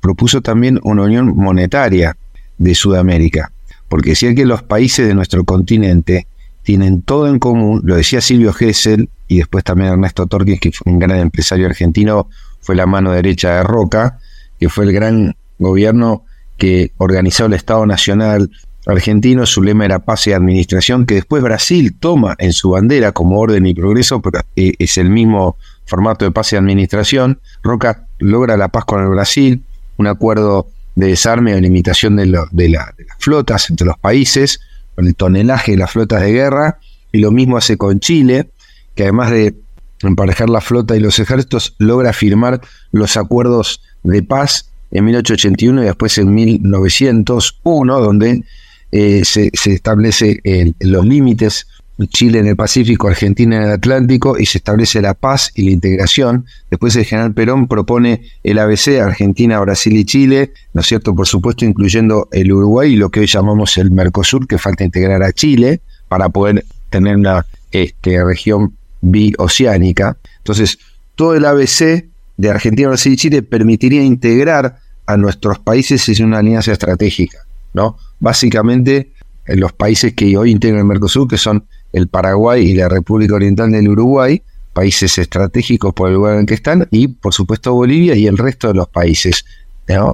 [0.01, 2.17] propuso también una unión monetaria
[2.59, 3.53] de Sudamérica,
[3.89, 6.27] porque decía que los países de nuestro continente
[6.63, 10.93] tienen todo en común, lo decía Silvio Gesell y después también Ernesto Torquín, que fue
[10.93, 12.29] un gran empresario argentino,
[12.61, 14.19] fue la mano derecha de Roca,
[14.59, 16.25] que fue el gran gobierno
[16.57, 18.51] que organizó el Estado Nacional
[18.87, 23.39] argentino, su lema era paz y administración, que después Brasil toma en su bandera como
[23.39, 25.57] orden y progreso, pero eh, es el mismo
[25.87, 27.41] formato de paz y administración.
[27.63, 29.63] Roca logra la paz con el Brasil,
[29.97, 34.61] un acuerdo de desarme o limitación de, de, las flotas entre los países,
[35.03, 36.79] con el tonelaje de las flotas de guerra,
[37.11, 38.51] y lo mismo hace con Chile,
[38.95, 39.57] que además de
[40.03, 42.61] emparejar la flota y los ejércitos, logra firmar
[42.93, 48.45] los acuerdos de paz en 1881 y después en 1901, donde
[48.93, 50.41] eh, se, se, establece
[50.79, 51.67] los límites
[52.09, 55.71] Chile en el Pacífico, Argentina en el Atlántico y se establece la paz y la
[55.73, 56.47] integración.
[56.71, 61.15] Después el general Perón propone el ABC, Argentina, Brasil y Chile, ¿no es cierto?
[61.15, 65.23] Por supuesto, incluyendo el Uruguay y lo que hoy llamamos el Mercosur, que falta integrar
[65.23, 70.17] a Chile para poder tener una este, región bioceánica.
[70.39, 70.79] Entonces,
[71.15, 76.39] todo el ABC de Argentina, Brasil y Chile permitiría integrar a nuestros países en una
[76.39, 77.39] alianza estratégica,
[77.75, 77.99] ¿no?
[78.21, 79.13] Básicamente,
[79.47, 83.35] en los países que hoy integran el Mercosur, que son el Paraguay y la República
[83.35, 88.15] Oriental del Uruguay, países estratégicos por el lugar en que están, y por supuesto Bolivia
[88.15, 89.45] y el resto de los países,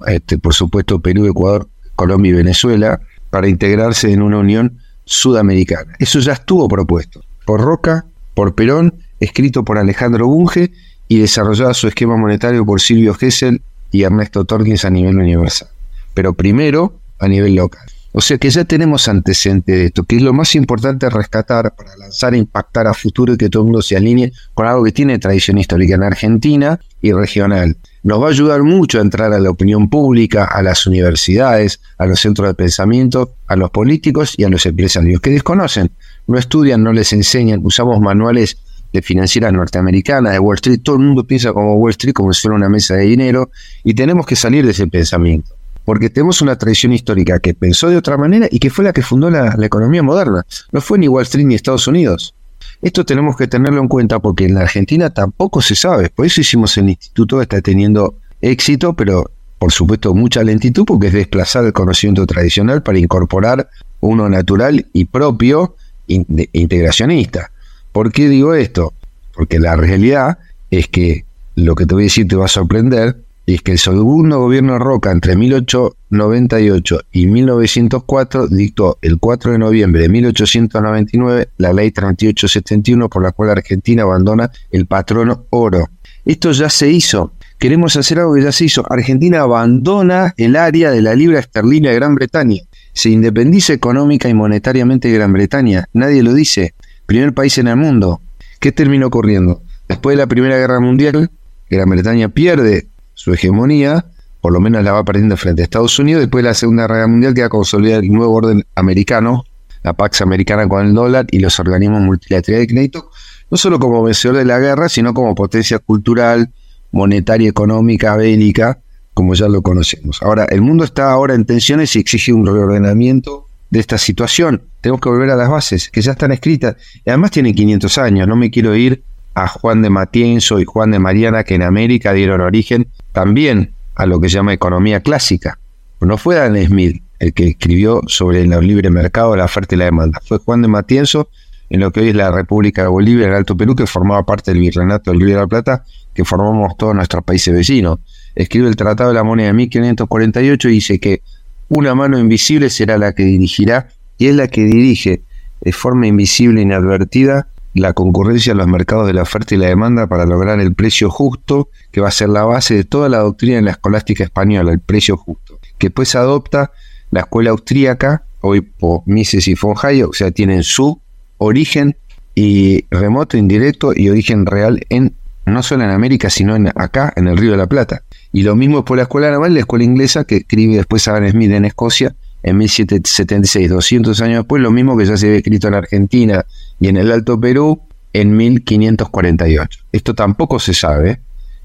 [0.07, 3.01] este, por supuesto Perú, Ecuador, Colombia y Venezuela,
[3.31, 5.95] para integrarse en una unión sudamericana.
[5.99, 8.05] Eso ya estuvo propuesto por Roca,
[8.35, 10.72] por Perón, escrito por Alejandro Bunge
[11.09, 15.68] y desarrollado su esquema monetario por Silvio Gesell y Ernesto Torkins a nivel universal.
[16.14, 17.89] Pero primero a nivel local.
[18.13, 21.95] O sea que ya tenemos antecedentes de esto, que es lo más importante rescatar para
[21.97, 24.93] lanzar e impactar a futuro y que todo el mundo se alinee con algo que
[24.93, 27.77] tiene tradición histórica en Argentina y regional.
[28.03, 32.07] Nos va a ayudar mucho a entrar a la opinión pública, a las universidades, a
[32.07, 35.91] los centros de pensamiento, a los políticos y a los empresarios que desconocen,
[36.27, 38.57] no estudian, no les enseñan, usamos manuales
[38.91, 42.41] de financieras norteamericanas, de Wall Street, todo el mundo piensa como Wall Street, como si
[42.41, 43.51] fuera una mesa de dinero,
[43.85, 45.58] y tenemos que salir de ese pensamiento
[45.89, 49.01] porque tenemos una tradición histórica que pensó de otra manera y que fue la que
[49.01, 50.45] fundó la, economía moderna.
[50.70, 52.34] No fue ni Wall Street ni Estados Unidos.
[52.82, 56.11] Esto tenemos que tenerlo en cuenta porque en la Argentina tampoco se sabe.
[56.11, 61.14] Por eso hicimos el instituto, está teniendo éxito, pero por supuesto mucha lentitud porque es
[61.14, 63.70] desplazar el conocimiento tradicional para incorporar
[64.01, 65.74] uno natural y propio
[66.07, 67.51] integracionista.
[67.93, 68.93] ¿Por qué digo esto?
[69.32, 70.36] Porque la realidad
[70.70, 71.24] es que
[71.55, 73.16] lo que te voy a decir te va a sorprender,
[73.55, 80.03] es que el segundo gobierno Roca entre 1898 y 1904 dictó el 4 de noviembre
[80.03, 85.88] de 1899 la ley 3871 por la cual Argentina abandona el patrono oro.
[86.26, 87.32] Esto ya se hizo.
[87.59, 88.84] Queremos hacer algo que ya se hizo.
[88.92, 92.61] Argentina abandona el área de la libra esterlina de Gran Bretaña.
[92.92, 95.86] Se independiza económica y monetariamente de Gran Bretaña.
[95.94, 96.74] Nadie lo dice.
[97.07, 98.20] Primer país en el mundo.
[98.61, 99.62] ¿Qué terminó ocurriendo?
[99.88, 101.30] Después de la Primera Guerra Mundial,
[101.70, 102.88] Gran Bretaña pierde
[103.19, 104.07] su hegemonía,
[104.41, 107.09] por lo menos la va perdiendo frente a Estados Unidos, después de la Segunda Guerra
[107.09, 109.45] Mundial queda consolidado el nuevo orden americano,
[109.83, 113.11] la Pax Americana con el dólar y los organismos multilaterales de crédito,
[113.51, 116.53] no solo como vencedor de la guerra, sino como potencia cultural,
[116.93, 118.79] monetaria, económica, bélica,
[119.14, 120.23] como ya lo conocemos.
[120.23, 124.62] Ahora, el mundo está ahora en tensiones y exige un reordenamiento de esta situación.
[124.81, 126.77] Tenemos que volver a las bases, que ya están escritas.
[127.05, 128.29] Y además tienen 500 años.
[128.29, 129.03] No me quiero ir
[129.43, 134.05] a Juan de Matienzo y Juan de Mariana, que en América dieron origen también a
[134.05, 135.61] lo que se llama economía clásica.
[136.01, 139.84] No fue Adam Smith el que escribió sobre el libre mercado, la oferta y la
[139.86, 140.20] demanda.
[140.24, 141.28] Fue Juan de Matienzo
[141.70, 144.53] en lo que hoy es la República de Bolivia, el Alto Perú, que formaba parte
[144.53, 145.84] del Virreinato del Río de la Plata,
[146.14, 147.99] que formamos todos nuestros países vecinos.
[148.34, 151.22] Escribe el Tratado de la Moneda de 1548 y dice que
[151.68, 155.22] una mano invisible será la que dirigirá y es la que dirige
[155.61, 159.66] de forma invisible e inadvertida la concurrencia en los mercados de la oferta y la
[159.66, 163.19] demanda para lograr el precio justo, que va a ser la base de toda la
[163.19, 166.73] doctrina de la escolástica española, el precio justo, que pues adopta
[167.11, 171.01] la escuela austríaca, hoy por Mises y von Hayek, o sea, tienen su
[171.39, 171.97] origen
[172.35, 175.14] y remoto, indirecto y origen real en
[175.49, 178.03] no solo en América, sino en acá, en el Río de la Plata.
[178.33, 181.51] Y lo mismo por la escuela naval, la escuela inglesa, que escribe después Adam Smith
[181.51, 185.75] en Escocia, en 1776, 200 años después, lo mismo que ya se había escrito en
[185.75, 186.45] Argentina
[186.81, 187.81] y en el Alto Perú
[188.12, 189.81] en 1548.
[189.93, 191.20] Esto tampoco se sabe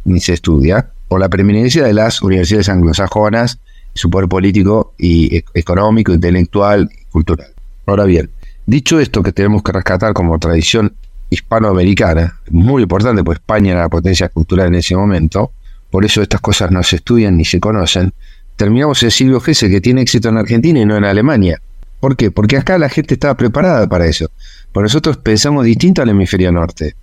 [0.05, 3.59] ni se estudia por la preeminencia de las universidades anglosajonas,
[3.93, 7.47] su poder político y e-, económico, intelectual y cultural.
[7.85, 8.29] Ahora bien,
[8.65, 10.93] dicho esto que tenemos que rescatar como tradición
[11.29, 15.51] hispanoamericana, muy importante, pues España era la potencia cultural en ese momento,
[15.89, 18.13] por eso estas cosas no se estudian ni se conocen,
[18.55, 21.61] terminamos en Silvio Gesell, que tiene éxito en Argentina y no en Alemania.
[21.99, 22.31] ¿Por qué?
[22.31, 24.29] Porque acá la gente estaba preparada para eso.
[24.73, 26.95] Pero nosotros pensamos distinto al hemisferio norte.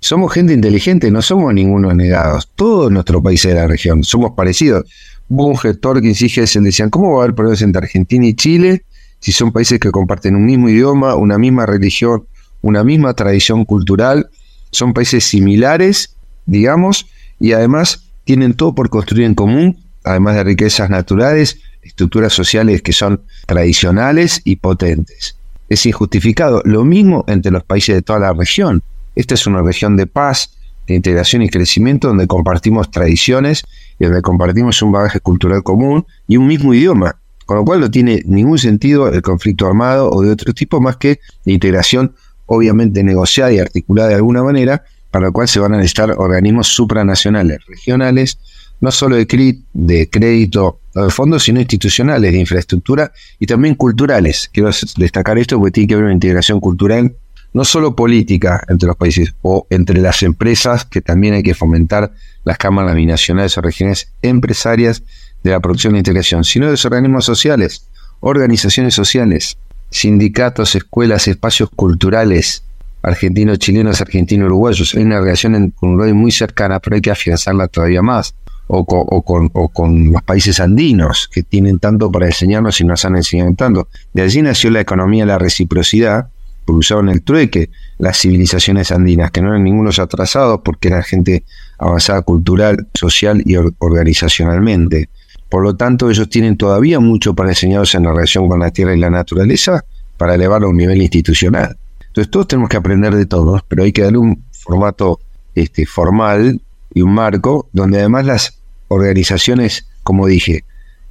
[0.00, 2.50] Somos gente inteligente, no somos ninguno negados.
[2.56, 4.84] Todos nuestros países de la región somos parecidos.
[5.28, 8.82] Bunge, Torkins y Gesell decían, ¿cómo va a haber problemas entre Argentina y Chile
[9.20, 12.26] si son países que comparten un mismo idioma, una misma religión,
[12.60, 14.28] una misma tradición cultural?
[14.72, 16.16] Son países similares,
[16.46, 17.06] digamos,
[17.38, 22.92] y además tienen todo por construir en común, además de riquezas naturales, estructuras sociales que
[22.92, 25.36] son tradicionales y potentes.
[25.72, 26.60] Es injustificado.
[26.66, 28.82] Lo mismo entre los países de toda la región.
[29.14, 33.64] Esta es una región de paz, de integración y crecimiento donde compartimos tradiciones
[33.98, 37.16] y donde compartimos un bagaje cultural común y un mismo idioma.
[37.46, 40.98] Con lo cual no tiene ningún sentido el conflicto armado o de otro tipo más
[40.98, 42.14] que de integración
[42.44, 46.66] obviamente negociada y articulada de alguna manera, para lo cual se van a necesitar organismos
[46.66, 48.38] supranacionales, regionales,
[48.82, 54.50] no solo de, de crédito de fondos, sino institucionales, de infraestructura y también culturales.
[54.52, 57.14] Quiero destacar esto porque tiene que haber una integración cultural,
[57.54, 62.12] no solo política entre los países o entre las empresas, que también hay que fomentar
[62.44, 65.04] las cámaras binacionales o regiones empresarias
[65.44, 67.86] de la producción e integración, sino de los organismos sociales,
[68.18, 69.58] organizaciones sociales,
[69.90, 72.64] sindicatos, escuelas, espacios culturales,
[73.02, 74.94] argentinos, chilenos, argentinos, uruguayos.
[74.96, 78.34] Hay una relación con Uruguay muy cercana, pero hay que afianzarla todavía más.
[78.68, 83.16] O con, o, con, los países andinos, que tienen tanto para enseñarnos y nos han
[83.16, 83.88] enseñado tanto.
[84.14, 86.28] De allí nació la economía de la reciprocidad,
[86.64, 91.44] porque usaban el trueque las civilizaciones andinas, que no eran ningunos atrasados porque eran gente
[91.78, 95.08] avanzada cultural, social y organizacionalmente.
[95.48, 98.94] Por lo tanto, ellos tienen todavía mucho para enseñarnos en la relación con la tierra
[98.96, 99.84] y la naturaleza
[100.16, 101.76] para elevarlo a un nivel institucional.
[102.06, 105.20] Entonces, todos tenemos que aprender de todos, pero hay que darle un formato
[105.54, 106.61] este, formal
[106.94, 110.64] y un marco donde además las organizaciones, como dije,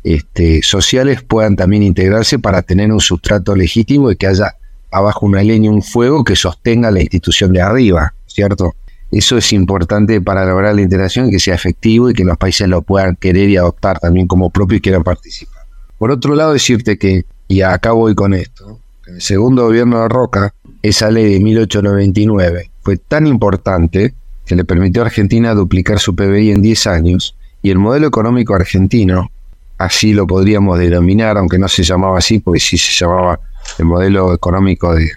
[0.04, 4.56] este, sociales puedan también integrarse para tener un sustrato legítimo y que haya
[4.92, 8.76] abajo una leña, un fuego que sostenga la institución de arriba, ¿cierto?
[9.12, 12.68] Eso es importante para lograr la integración y que sea efectivo y que los países
[12.68, 15.64] lo puedan querer y adoptar también como propio y quieran participar.
[15.98, 20.08] Por otro lado, decirte que, y acá voy con esto, en el segundo gobierno de
[20.08, 24.14] Roca, esa ley de 1899 fue tan importante
[24.46, 28.56] que le permitió a Argentina duplicar su PBI en 10 años y el modelo económico
[28.56, 29.32] argentino,
[29.78, 33.40] así lo podríamos denominar, aunque no se llamaba así, porque sí se llamaba
[33.78, 35.12] el modelo económico de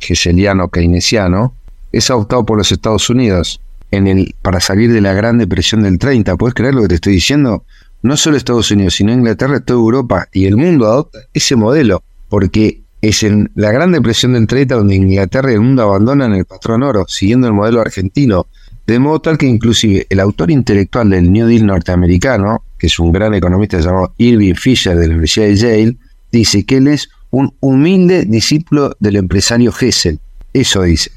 [0.00, 1.54] Geseliano keynesiano,
[1.92, 3.60] es adoptado por los Estados Unidos
[3.90, 6.36] en el, para salir de la Gran Depresión del 30.
[6.36, 7.64] ¿Puedes creer lo que te estoy diciendo?
[8.02, 12.82] No solo Estados Unidos, sino Inglaterra, toda Europa y el mundo adopta ese modelo, porque
[13.00, 16.82] es en la Gran Depresión del 30 donde Inglaterra y el mundo abandonan el patrón
[16.82, 18.46] oro, siguiendo el modelo argentino,
[18.88, 23.12] de modo tal que inclusive el autor intelectual del New Deal norteamericano, que es un
[23.12, 25.96] gran economista llamado Irving Fisher de la Universidad de Yale,
[26.32, 30.18] dice que él es un humilde discípulo del empresario Hessel.
[30.52, 31.12] Eso dice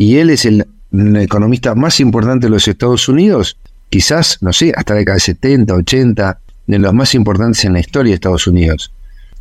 [0.00, 3.58] y él es el, economista más importante de los Estados Unidos,
[3.90, 7.80] quizás, no sé, hasta la década de 70, 80, de los más importantes en la
[7.80, 8.90] historia de Estados Unidos.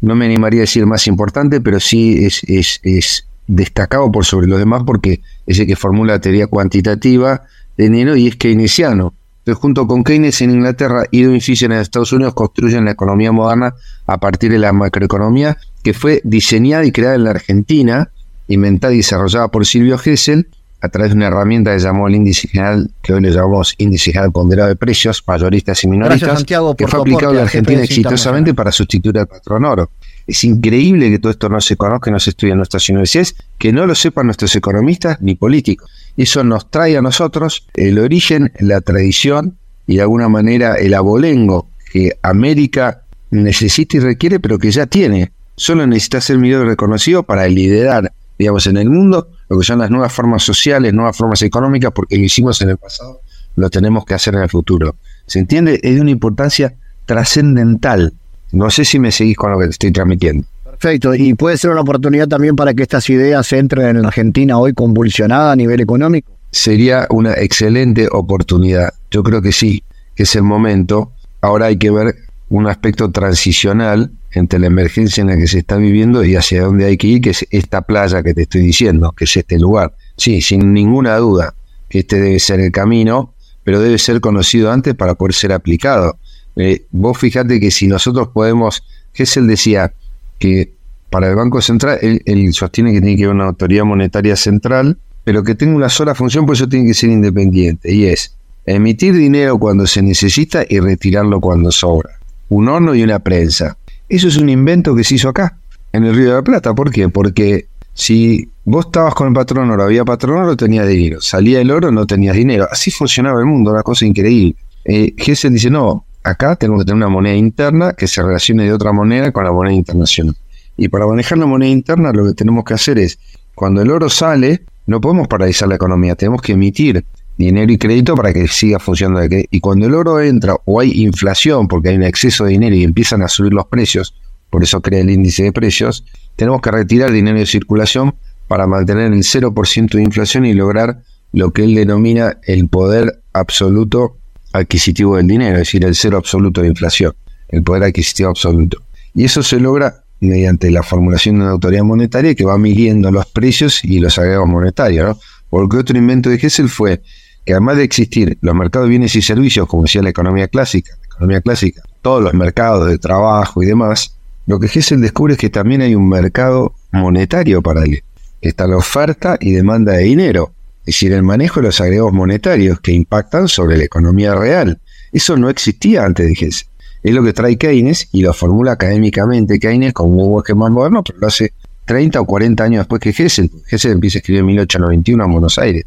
[0.02, 2.42] No me animaría a decir más importante, pero sí es,
[2.84, 7.44] es, destacado por sobre los demás porque es el que formula la teoría cuantitativa
[7.84, 9.14] dinero y es keynesiano.
[9.40, 13.32] Entonces, junto con Keynes en Inglaterra y Edwin Fisher en Estados Unidos, construyen la economía
[13.32, 13.74] moderna
[14.06, 18.10] a partir de la macroeconomía que fue diseñada y creada en la Argentina
[18.48, 20.48] inventada y desarrollada por Silvio Gesell
[20.82, 24.12] a través de una herramienta que llamó el índice general, que hoy le llamamos índice
[24.12, 26.44] general ponderado de precios, mayoristas y minoristas,
[26.78, 29.92] que fue aplicado en la Argentina exitosamente para sustituir al patrón oro.
[30.26, 33.74] Es increíble que todo esto no se conozca, no se estudie en nuestras universidades, que
[33.74, 35.90] no lo sepan nuestros economistas ni políticos.
[36.20, 39.58] Eso nos trae a nosotros el origen, la tradición
[39.88, 45.32] y de alguna manera el abolengo que América necesita y requiere, pero que ya tiene.
[45.56, 49.80] Solo necesita ser mirado y reconocido para liderar digamos, en el mundo, lo que son
[49.80, 53.22] las nuevas formas sociales, nuevas formas económicas, porque lo hicimos en el pasado,
[53.56, 54.98] lo tenemos que hacer en el futuro.
[55.26, 55.80] ¿Se entiende?
[55.82, 56.74] Es de una importancia
[57.06, 58.14] trascendental.
[58.52, 60.46] No sé si me seguís con lo que te estoy transmitiendo.
[60.80, 64.74] Perfecto, y puede ser una oportunidad también para que estas ideas entren en Argentina hoy
[64.74, 66.32] convulsionada a nivel económico.
[66.52, 68.94] Sería una excelente oportunidad.
[69.12, 69.84] Yo creo que sí,
[70.16, 71.12] que es el momento.
[71.42, 72.16] Ahora hay que ver
[72.48, 76.86] un aspecto transicional entre la emergencia en la que se está viviendo y hacia dónde
[76.86, 79.94] hay que ir, que es esta playa que te estoy diciendo, que es este lugar.
[80.16, 81.56] Sí, sin ninguna duda
[81.90, 83.34] este debe ser el camino,
[83.66, 86.20] pero debe ser conocido antes para poder ser aplicado.
[86.56, 89.94] Eh, vos fijate que si nosotros podemos, Gessel decía
[90.40, 90.72] que
[91.10, 95.44] para el Banco Central, él, sostiene que tiene que haber una autoridad monetaria central, pero
[95.44, 98.36] que tenga una sola función, pues eso tiene que ser independiente, y es
[98.66, 102.12] emitir dinero cuando se necesita y retirarlo cuando sobra.
[102.50, 103.78] Un horno y una prensa.
[104.08, 105.58] Eso es un invento que se hizo acá,
[105.94, 106.74] en el Río de la Plata.
[106.74, 107.10] ¿Por qué?
[107.10, 111.22] Porque si vos estabas con el patrón oro, había patrón oro, tenías dinero.
[111.22, 112.68] Salía el oro, no tenías dinero.
[112.72, 114.56] Así funcionaba el mundo, una cosa increíble.
[114.86, 118.94] Eh, dice, no, acá tenemos que tener una moneda interna que se relacione de otra
[118.94, 120.36] manera con la moneda internacional.
[120.78, 123.20] Y para manejar la moneda interna lo que tenemos que hacer es,
[123.54, 127.04] cuando el oro sale, no podemos paralizar la economía, tenemos que emitir
[127.38, 129.36] dinero y crédito para que siga funcionando.
[129.50, 132.84] Y cuando el oro entra o hay inflación porque hay un exceso de dinero y
[132.84, 134.16] empiezan a subir los precios,
[134.50, 136.06] por eso crea el índice de precios,
[136.36, 138.16] tenemos que retirar dinero de circulación
[138.48, 141.02] para mantener el 0% de inflación y lograr
[141.32, 144.18] lo que él denomina el poder absoluto
[144.52, 147.14] adquisitivo del dinero, es decir, el cero absoluto de inflación,
[147.50, 148.82] el poder adquisitivo absoluto.
[149.14, 153.26] Y eso se logra mediante la formulación de una autoridad monetaria que va midiendo los
[153.28, 155.08] precios y los agregados monetarios.
[155.08, 155.22] ¿no?
[155.50, 157.02] Porque otro invento de Hessel fue
[157.46, 160.94] que además de existir los mercados de bienes y servicios, como decía la economía clásica,
[161.02, 165.40] la economía clásica, todos los mercados de trabajo y demás, lo que Hessel descubre es
[165.40, 168.04] que también hay un mercado monetario paralelo.
[168.42, 172.80] Está la oferta y demanda de dinero, es decir, el manejo de los agregados monetarios
[172.80, 174.80] que impactan sobre la economía real.
[175.12, 176.68] Eso no existía antes de Hessel.
[177.02, 181.04] Es lo que trae Keynes y lo formula académicamente Keynes como un que más moderno,
[181.04, 181.54] pero lo hace
[181.86, 183.50] 30 o 40 años después que Hessel.
[183.70, 185.86] Hessel empieza a escribir en 1891 en Buenos Aires.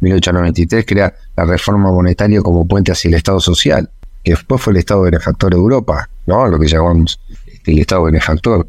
[0.00, 3.90] 1893 crea la reforma monetaria como puente hacia el Estado social,
[4.22, 6.46] que después fue el Estado benefactor de Europa, ¿no?
[6.48, 8.66] lo que llamamos este, el Estado benefactor,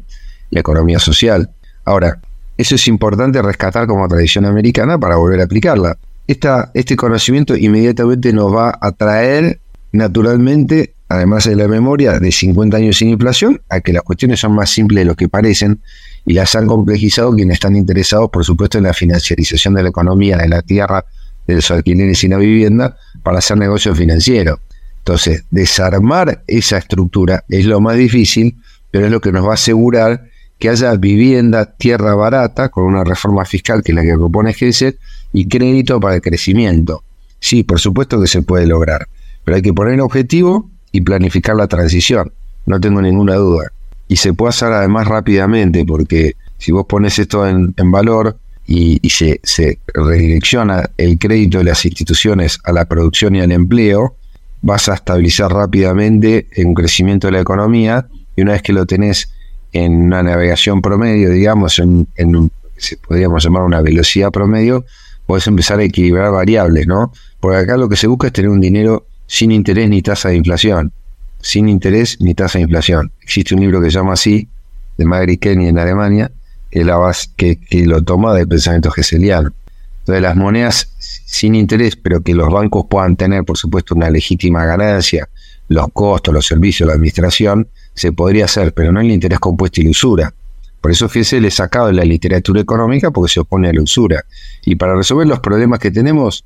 [0.50, 1.50] la economía social.
[1.84, 2.20] Ahora,
[2.56, 5.98] eso es importante rescatar como tradición americana para volver a aplicarla.
[6.26, 9.60] Esta, este conocimiento inmediatamente nos va a traer
[9.92, 14.52] naturalmente, además de la memoria de 50 años sin inflación, a que las cuestiones son
[14.54, 15.80] más simples de lo que parecen
[16.24, 20.36] y las han complejizado quienes están interesados, por supuesto, en la financiarización de la economía,
[20.36, 21.04] de la tierra,
[21.46, 24.58] de los alquileres y la vivienda para hacer negocios financieros.
[24.98, 28.56] Entonces, desarmar esa estructura es lo más difícil,
[28.90, 30.24] pero es lo que nos va a asegurar
[30.58, 34.98] que haya vivienda, tierra barata, con una reforma fiscal que es la que propone GESET,
[35.32, 37.02] y crédito para el crecimiento.
[37.40, 39.06] Sí, por supuesto que se puede lograr,
[39.44, 42.32] pero hay que poner objetivo y planificar la transición,
[42.64, 43.70] no tengo ninguna duda.
[44.08, 49.08] Y se puede hacer además rápidamente, porque si vos pones esto en, en valor, y,
[49.10, 54.16] se, se, redirecciona el crédito de las instituciones a la producción y al empleo,
[54.62, 59.30] vas a estabilizar rápidamente un crecimiento de la economía y una vez que lo tenés
[59.72, 64.84] en una navegación promedio, digamos, en, un, se podríamos llamar una velocidad promedio,
[65.26, 67.12] puedes empezar a equilibrar variables, ¿no?
[67.40, 70.36] Porque acá lo que se busca es tener un dinero sin interés ni tasa de
[70.36, 70.92] inflación.
[71.40, 73.12] Sin interés ni tasa de inflación.
[73.20, 74.48] Existe un libro que se llama así,
[74.96, 76.30] de Magri Kenny en Alemania,
[76.70, 79.52] que, la base, que, que, lo toma del pensamiento geseliano.
[80.00, 84.64] Entonces las monedas sin interés, pero que los bancos puedan tener, por supuesto, una legítima
[84.64, 85.28] ganancia,
[85.68, 89.84] los costos, los servicios, la administración, se podría hacer, pero no el interés compuesto y
[89.84, 90.34] la usura.
[90.80, 94.24] Por eso Gesell es sacado de la literatura económica porque se opone a la usura.
[94.64, 96.44] Y para resolver los problemas que tenemos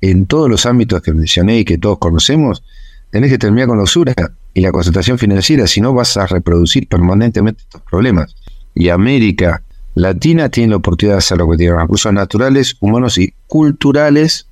[0.00, 2.64] en todos los ámbitos que mencioné y que todos conocemos,
[3.10, 4.14] tenés que terminar con la usura
[4.54, 8.34] y la concentración financiera, si no vas a reproducir permanentemente estos problemas
[8.74, 9.62] y América
[9.94, 14.46] Latina tiene la oportunidad de hacer lo que tienen recursos naturales, humanos y culturales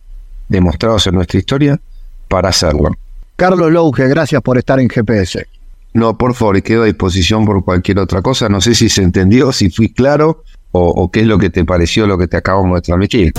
[0.48, 1.80] demostrados en nuestra historia
[2.28, 2.90] para hacerlo.
[3.36, 5.46] Carlos Louge, gracias por estar en GPS.
[5.96, 8.50] No, por favor, quedo a disposición por cualquier otra cosa.
[8.50, 12.06] No sé si se entendió, si fui claro o, qué es lo que te pareció
[12.06, 13.32] lo que te acabamos de transmitir.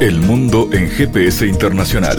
[0.00, 2.18] El mundo en GPS internacional.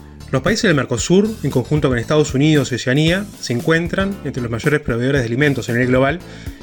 [0.31, 4.49] Los países del Mercosur, en conjunto con Estados Unidos y Oceanía, se encuentran entre los
[4.49, 6.19] mayores proveedores de alimentos a nivel global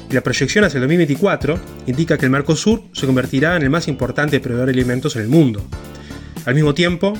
[0.09, 3.87] y la proyección hacia el 2024 indica que el Mercosur se convertirá en el más
[3.87, 5.63] importante proveedor de alimentos en el mundo.
[6.45, 7.13] Al mismo tiempo,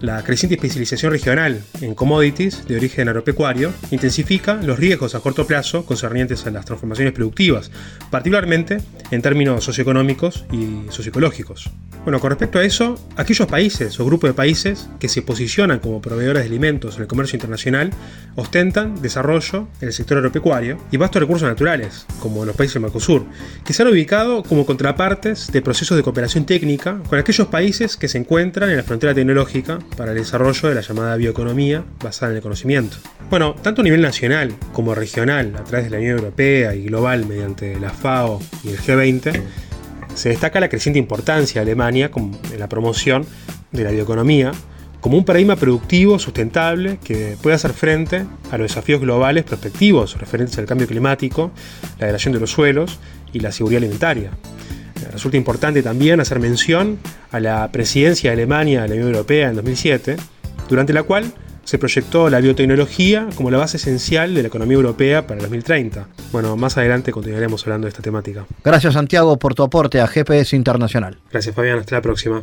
[0.00, 5.86] la creciente especialización regional en commodities de origen agropecuario intensifica los riesgos a corto plazo
[5.86, 7.70] concernientes a las transformaciones productivas,
[8.10, 8.78] particularmente
[9.12, 11.70] en términos socioeconómicos y socioecológicos.
[12.04, 16.02] Bueno, con respecto a eso, aquellos países o grupos de países que se posicionan como
[16.02, 17.90] proveedores de alimentos en el comercio internacional
[18.36, 23.24] ostentan desarrollo en el sector agropecuario y vastos recursos naturales, como los países del Mercosur,
[23.64, 28.08] que se han ubicado como contrapartes de procesos de cooperación técnica con aquellos países que
[28.08, 32.36] se encuentran en la frontera tecnológica para el desarrollo de la llamada bioeconomía basada en
[32.36, 32.98] el conocimiento.
[33.30, 37.24] Bueno, tanto a nivel nacional como regional, a través de la Unión Europea y global
[37.24, 39.42] mediante la FAO y el G20,
[40.14, 43.26] se destaca la creciente importancia de Alemania en la promoción
[43.72, 44.52] de la bioeconomía
[45.04, 50.56] como un paradigma productivo sustentable que puede hacer frente a los desafíos globales prospectivos referentes
[50.56, 51.50] al cambio climático,
[51.98, 52.98] la degradación de los suelos
[53.30, 54.30] y la seguridad alimentaria.
[55.12, 56.98] Resulta importante también hacer mención
[57.30, 60.16] a la presidencia de Alemania de la Unión Europea en 2007,
[60.70, 61.34] durante la cual
[61.64, 66.08] se proyectó la biotecnología como la base esencial de la economía europea para el 2030.
[66.32, 68.46] Bueno, más adelante continuaremos hablando de esta temática.
[68.62, 71.18] Gracias Santiago por tu aporte a GPS Internacional.
[71.30, 72.42] Gracias Fabián, hasta la próxima.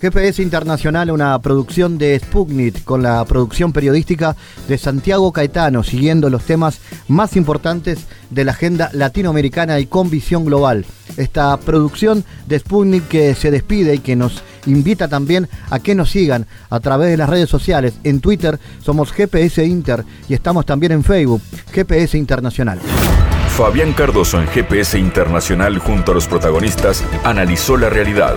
[0.00, 4.36] GPS Internacional, una producción de Sputnik con la producción periodística
[4.68, 10.44] de Santiago Caetano, siguiendo los temas más importantes de la agenda latinoamericana y con visión
[10.44, 10.84] global.
[11.16, 16.10] Esta producción de Sputnik que se despide y que nos invita también a que nos
[16.10, 17.94] sigan a través de las redes sociales.
[18.04, 21.42] En Twitter somos GPS Inter y estamos también en Facebook,
[21.72, 22.80] GPS Internacional.
[23.56, 28.34] Fabián Cardoso en GPS Internacional junto a los protagonistas analizó la realidad.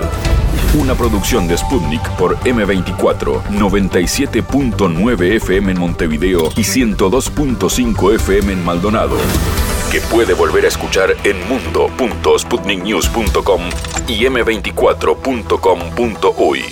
[0.80, 9.18] Una producción de Sputnik por M24, 97.9 FM en Montevideo y 102.5 FM en Maldonado.
[9.92, 13.62] Que puede volver a escuchar en mundo.sputniknews.com
[14.08, 16.66] y m24.com.uy.